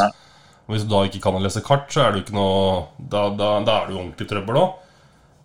[0.68, 3.78] Hvis du da ikke kan lese kart, så er du ikke noe Da, da, da
[3.80, 4.76] er du ordentlig trøbbel òg.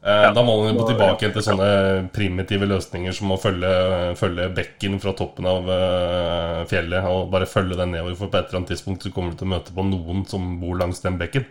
[0.04, 0.32] Eh, ja.
[0.34, 1.66] Da må man gå tilbake til sånne
[2.14, 3.70] primitive løsninger som å følge,
[4.18, 8.48] følge bekken fra toppen av uh, fjellet og bare følge den nedover, for på et
[8.48, 11.20] eller annet tidspunkt så kommer du til å møte på noen som bor langs den
[11.20, 11.46] bekken.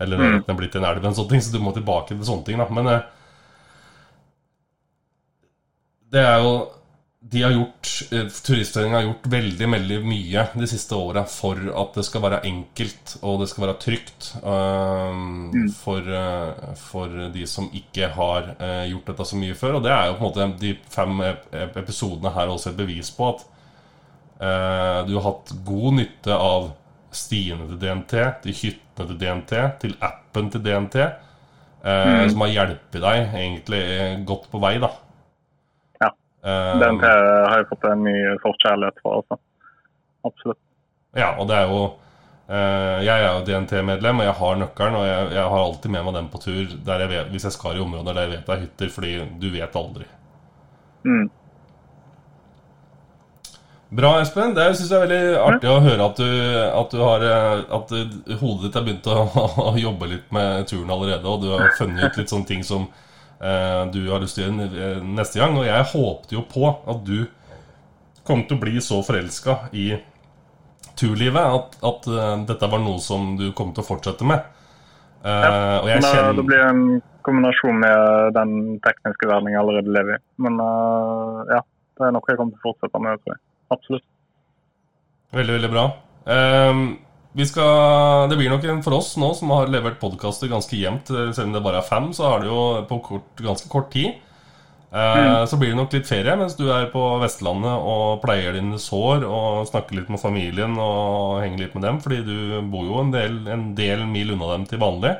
[0.00, 0.38] Eller mm.
[0.38, 2.64] den er blitt en elv, en sånn ting, så du må tilbake til sånne ting.
[2.64, 2.68] Da.
[2.72, 3.04] Men uh,
[6.16, 6.56] det er jo
[7.30, 11.96] de har gjort, eh, Turistforeningen har gjort veldig veldig mye de siste åra for at
[11.98, 15.64] det skal være enkelt og det skal være trygt um, mm.
[15.74, 19.78] for, uh, for, de som ikke har uh, gjort dette så mye før.
[19.78, 21.22] Og det er jo på en måte de fem
[21.66, 23.42] episodene her også et bevis på at
[24.38, 26.68] uh, du har hatt god nytte av
[27.16, 28.14] stiene til DNT,
[28.44, 31.00] til hyttene til DNT, til appen til DNT,
[31.82, 32.30] mm.
[32.30, 33.82] som har hjulpet deg egentlig
[34.28, 34.76] godt på vei.
[34.82, 34.92] da
[36.46, 39.18] Um, DNT har jeg fått en ny forkjærlighet for.
[39.18, 39.38] Altså.
[40.28, 40.60] Absolutt.
[41.18, 44.98] Ja, og det er jo uh, Jeg er jo DNT-medlem, og jeg har nøkkelen.
[45.00, 47.80] Og jeg, jeg, har alltid med meg den på tur jeg vet, hvis jeg skal
[47.80, 50.06] i områder der jeg vet det er hytter, fordi du vet aldri.
[51.06, 51.26] Mm.
[53.96, 54.54] Bra, Espen.
[54.54, 56.30] Det syns jeg er veldig artig å høre at du,
[56.66, 57.92] at du har eh, At
[58.40, 59.18] hodet ditt har begynt å,
[59.66, 62.86] å, jobbe litt med turen allerede, og du har funnet ut litt sånne ting som
[62.86, 63.05] Eh,
[63.92, 65.56] du har lyst til å gjøre eh, neste gang.
[65.60, 67.26] Og jeg håpte jo på at du
[68.26, 69.90] kom til å bli så forelska i
[70.96, 74.42] turlivet at, at uh, dette var noe som du kom til å fortsette med.
[75.26, 76.32] Ja, og jeg kjenner...
[76.38, 76.82] Det blir en
[77.26, 78.52] kombinasjon med den
[78.84, 80.22] tekniske verden jeg allerede lever i.
[80.44, 80.60] Men
[81.50, 81.58] ja,
[81.98, 83.22] det er noe jeg kommer til å fortsette med.
[83.24, 83.42] Tror jeg.
[83.74, 84.06] Absolutt.
[85.34, 85.84] Veldig, veldig bra.
[86.26, 86.84] Um,
[87.44, 91.34] skal, det blir nok en for oss nå som har levert podkaster ganske jevnt, eh,
[91.36, 94.14] selv om det bare er fem, så har det jo på kort, ganske kort tid.
[94.96, 95.46] Eh, mm.
[95.50, 99.26] Så blir det nok litt ferie mens du er på Vestlandet og pleier dine sår
[99.28, 102.36] og snakker litt med familien og henger litt med dem, fordi du
[102.72, 105.16] bor jo en del, en del mil unna dem til vanlig.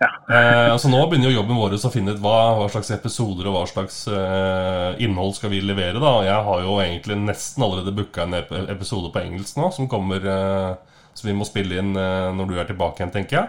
[0.00, 0.08] Ja.
[0.32, 3.58] eh, altså Nå begynner jo jobben vår å finne ut hva, hva, slags episoder og
[3.58, 6.00] hva slags eh, innhold skal vi levere.
[6.00, 10.24] da Jeg har jo egentlig nesten allerede booka en episode på engelsk nå, som kommer
[10.24, 13.48] eh, så vi må spille inn uh, når du er tilbake igjen, tenker jeg.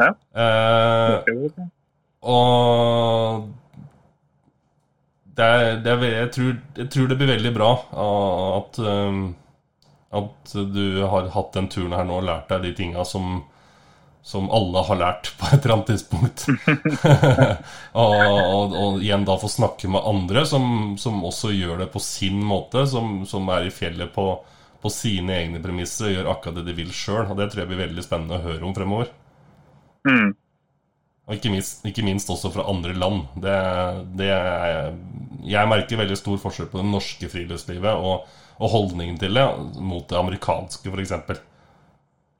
[0.00, 0.10] Ja.
[0.34, 1.68] Uh,
[2.22, 3.50] og
[5.36, 7.70] det er, det er, jeg, tror, jeg, tror, det blir veldig bra
[8.58, 9.22] at, um,
[10.12, 13.40] at du har hatt den turen her nå og lært deg de tinga som,
[14.22, 16.44] som alle har lært på et eller annet tidspunkt.
[18.02, 22.02] og, og, og, igjen da få snakke med andre som, som, også gjør det på
[22.04, 24.26] sin måte, som, som er i fjellet på,
[24.82, 27.26] på sine egne premisser gjør akkurat det de vil sjøl.
[27.28, 29.12] Og det tror jeg blir veldig spennende å høre om fremover.
[30.08, 30.32] Mm.
[31.22, 33.28] Og ikke minst, ikke minst, også fra andre land.
[33.42, 33.54] Det,
[34.18, 34.96] det er,
[35.46, 38.26] jeg merker veldig stor forskjell på det norske friluftslivet og,
[38.58, 39.46] og holdningen til det
[39.78, 41.14] mot det amerikanske, f.eks.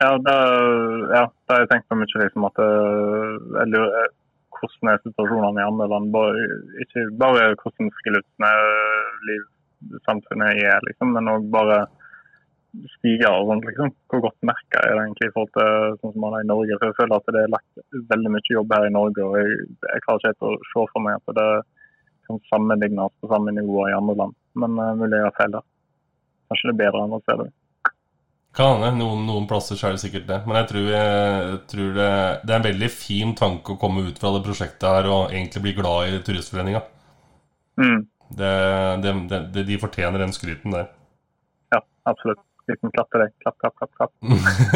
[0.03, 0.35] Ja, det,
[1.15, 2.25] ja, det har jeg tenkt på mye.
[2.25, 4.11] Liksom, at jeg lurer
[4.59, 6.11] hvordan er situasjonene i andre land.
[6.15, 6.47] Bare,
[6.83, 9.51] ikke bare hvordan friluftsliv
[10.07, 11.85] samfunnet er, liksom, men òg bare
[12.97, 13.93] stiger og sånt, liksom.
[14.11, 16.79] Hvor godt merka er det egentlig i forhold til sånn som man er i Norge?
[16.79, 17.83] For Jeg føler at det er lagt
[18.13, 19.57] veldig mye jobb her i Norge, og jeg,
[19.89, 21.49] jeg klarer ikke helt å se for meg at det
[22.29, 24.39] kan sammenlignes på samme nivå i andre land.
[24.63, 25.67] Men uh, mulig jeg har feil der.
[26.53, 27.49] Kanskje det er bedre enn å se det.
[28.57, 28.93] Kan hende.
[29.01, 30.39] Noen, noen, plasser så er det sikkert det.
[30.47, 32.09] Men jeg tror, jeg tror det,
[32.45, 35.65] det, er en veldig fin tanke å komme ut fra det prosjektet her og egentlig
[35.67, 36.83] bli glad i Turistforeninga.
[37.81, 38.03] Mm.
[38.37, 40.91] de fortjener den skryten der.
[41.73, 43.33] Ja, absolutt liten klapp til deg.
[43.43, 43.93] Klapp, klapp, klapp.
[43.99, 44.13] klapp.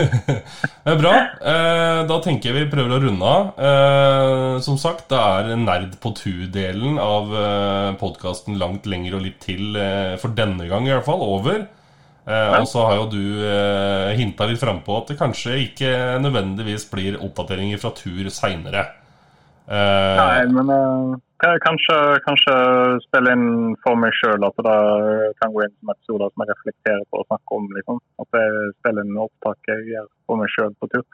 [0.85, 1.15] det er bra.
[1.53, 3.49] Eh, da tenker jeg vi prøver å runde av.
[3.69, 9.41] Eh, som sagt, det er Nerd på tur-delen av eh, podkasten langt lenger og litt
[9.45, 9.79] til,
[10.23, 11.67] for denne gang i hvert fall, over.
[12.27, 13.21] Og så har jo du
[14.19, 18.83] hinta litt frampå at det kanskje ikke nødvendigvis blir oppdateringer fra tur seinere.
[19.71, 20.73] Nei, men
[21.37, 22.53] Kanskje, kanskje
[23.05, 24.77] spille inn for meg sjøl at det
[25.37, 27.67] kan gå inn som episoder som jeg reflekterer på og snakker om.
[27.77, 27.99] liksom.
[28.25, 31.05] At jeg spiller inn opptak jeg gjør for meg sjøl på tur.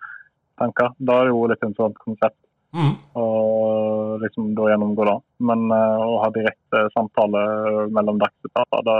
[0.62, 0.92] Tanker.
[1.02, 2.38] Da er det jo litt interessant konsept.
[2.72, 2.94] Mm.
[3.18, 5.16] Og liksom da gjennomgå det.
[5.50, 7.42] Men uh, å ha direkte samtale
[7.90, 8.96] mellom dagsetater, da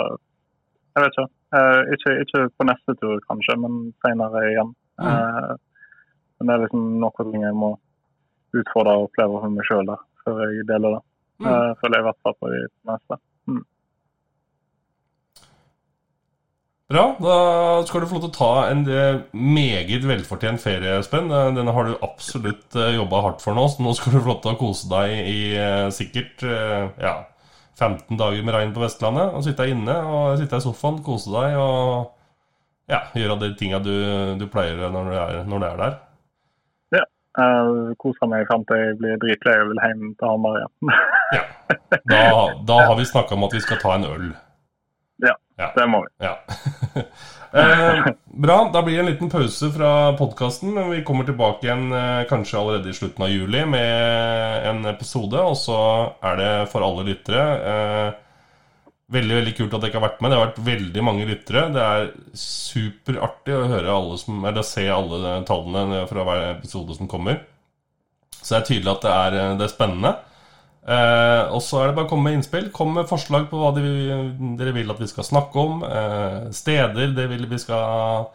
[0.92, 1.28] Jeg vet ikke.
[1.54, 2.16] Uh, ikke.
[2.24, 2.42] ikke.
[2.58, 4.74] på neste tur, kanskje, men senere igjen.
[4.98, 5.06] Mm.
[5.06, 5.54] Uh,
[6.38, 7.70] men det er liksom noe jeg må
[8.58, 9.94] utfordre og oppleve for meg sjøl
[10.26, 11.02] før jeg deler det.
[11.43, 11.51] Mm.
[11.51, 13.19] Uh, føler jeg i hvert fall på de meste.
[13.51, 13.62] Mm.
[16.93, 17.05] Bra.
[17.24, 17.36] Da
[17.89, 21.31] skal du få lov til å ta en eh, meget velfortjent ferie, Espen.
[21.32, 24.40] Eh, Denne har du absolutt jobba hardt for nå, så nå skal du få lov
[24.44, 27.14] til å kose deg i eh, sikkert eh, ja,
[27.81, 29.32] 15 dager med regn på Vestlandet.
[29.32, 32.12] Og sitte inne og sitte i sofaen, kose deg og
[32.93, 33.94] ja, gjøre de tinga du,
[34.36, 36.01] du pleier når du, er, når du er der.
[37.32, 40.96] Jeg koser meg fram til jeg blir dritlei og vil hjem til Hamar igjen.
[41.32, 41.44] Ja.
[42.04, 42.24] Da,
[42.68, 44.26] da har vi snakka om at vi skal ta en øl.
[45.24, 45.70] Ja, Ja.
[45.76, 46.10] det må vi.
[46.26, 46.34] Ja.
[47.62, 48.10] eh,
[48.44, 48.56] bra.
[48.74, 52.59] Da blir det en liten pause fra podkasten, men vi kommer tilbake igjen eh, kanskje
[52.60, 55.40] allerede i slutten av juli med en episode.
[55.40, 55.78] Og så
[56.20, 58.20] er det for alle lyttere eh,
[59.12, 60.32] veldig veldig kult at dere har vært med.
[60.32, 61.62] Det har vært veldig mange lyttere.
[61.74, 62.10] Det er
[62.43, 67.40] superartig å høre alle som, eller se alle tallene fra hver episode som kommer.
[68.43, 70.14] Så det er tydelig at det er, det er spennende.
[70.82, 72.70] Eh, og så er det bare å komme med innspill.
[72.74, 73.84] Kom med forslag på hva de,
[74.59, 75.84] dere vil at vi skal snakke om.
[75.86, 78.32] Eh, steder dere vil vi skal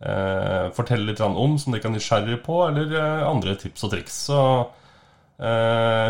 [0.00, 4.18] eh, fortelle litt om som dere kan nysgjerrige på, eller eh, andre tips og triks.
[4.28, 4.85] Så eh,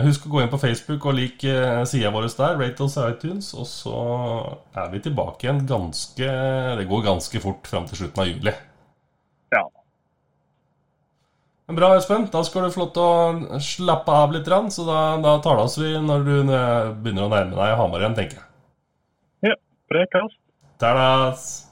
[0.06, 3.06] husk å gå inn på Facebook og like eh, sida vår der, rate oss i
[3.10, 3.50] iTunes.
[3.58, 3.96] Og så
[4.76, 6.30] er vi tilbake igjen ganske
[6.78, 8.54] Det går ganske fort fram til slutten av juli.
[9.56, 9.64] Ja.
[11.66, 12.28] Men Bra, Espen.
[12.30, 15.96] Da skal du få lov til å slappe av litt, så da, da tales vi
[15.98, 18.48] når du begynner å nærme deg Hamar igjen, tenker jeg.
[19.50, 19.60] ja.
[19.90, 20.38] Prekas.
[20.78, 21.64] Tadas!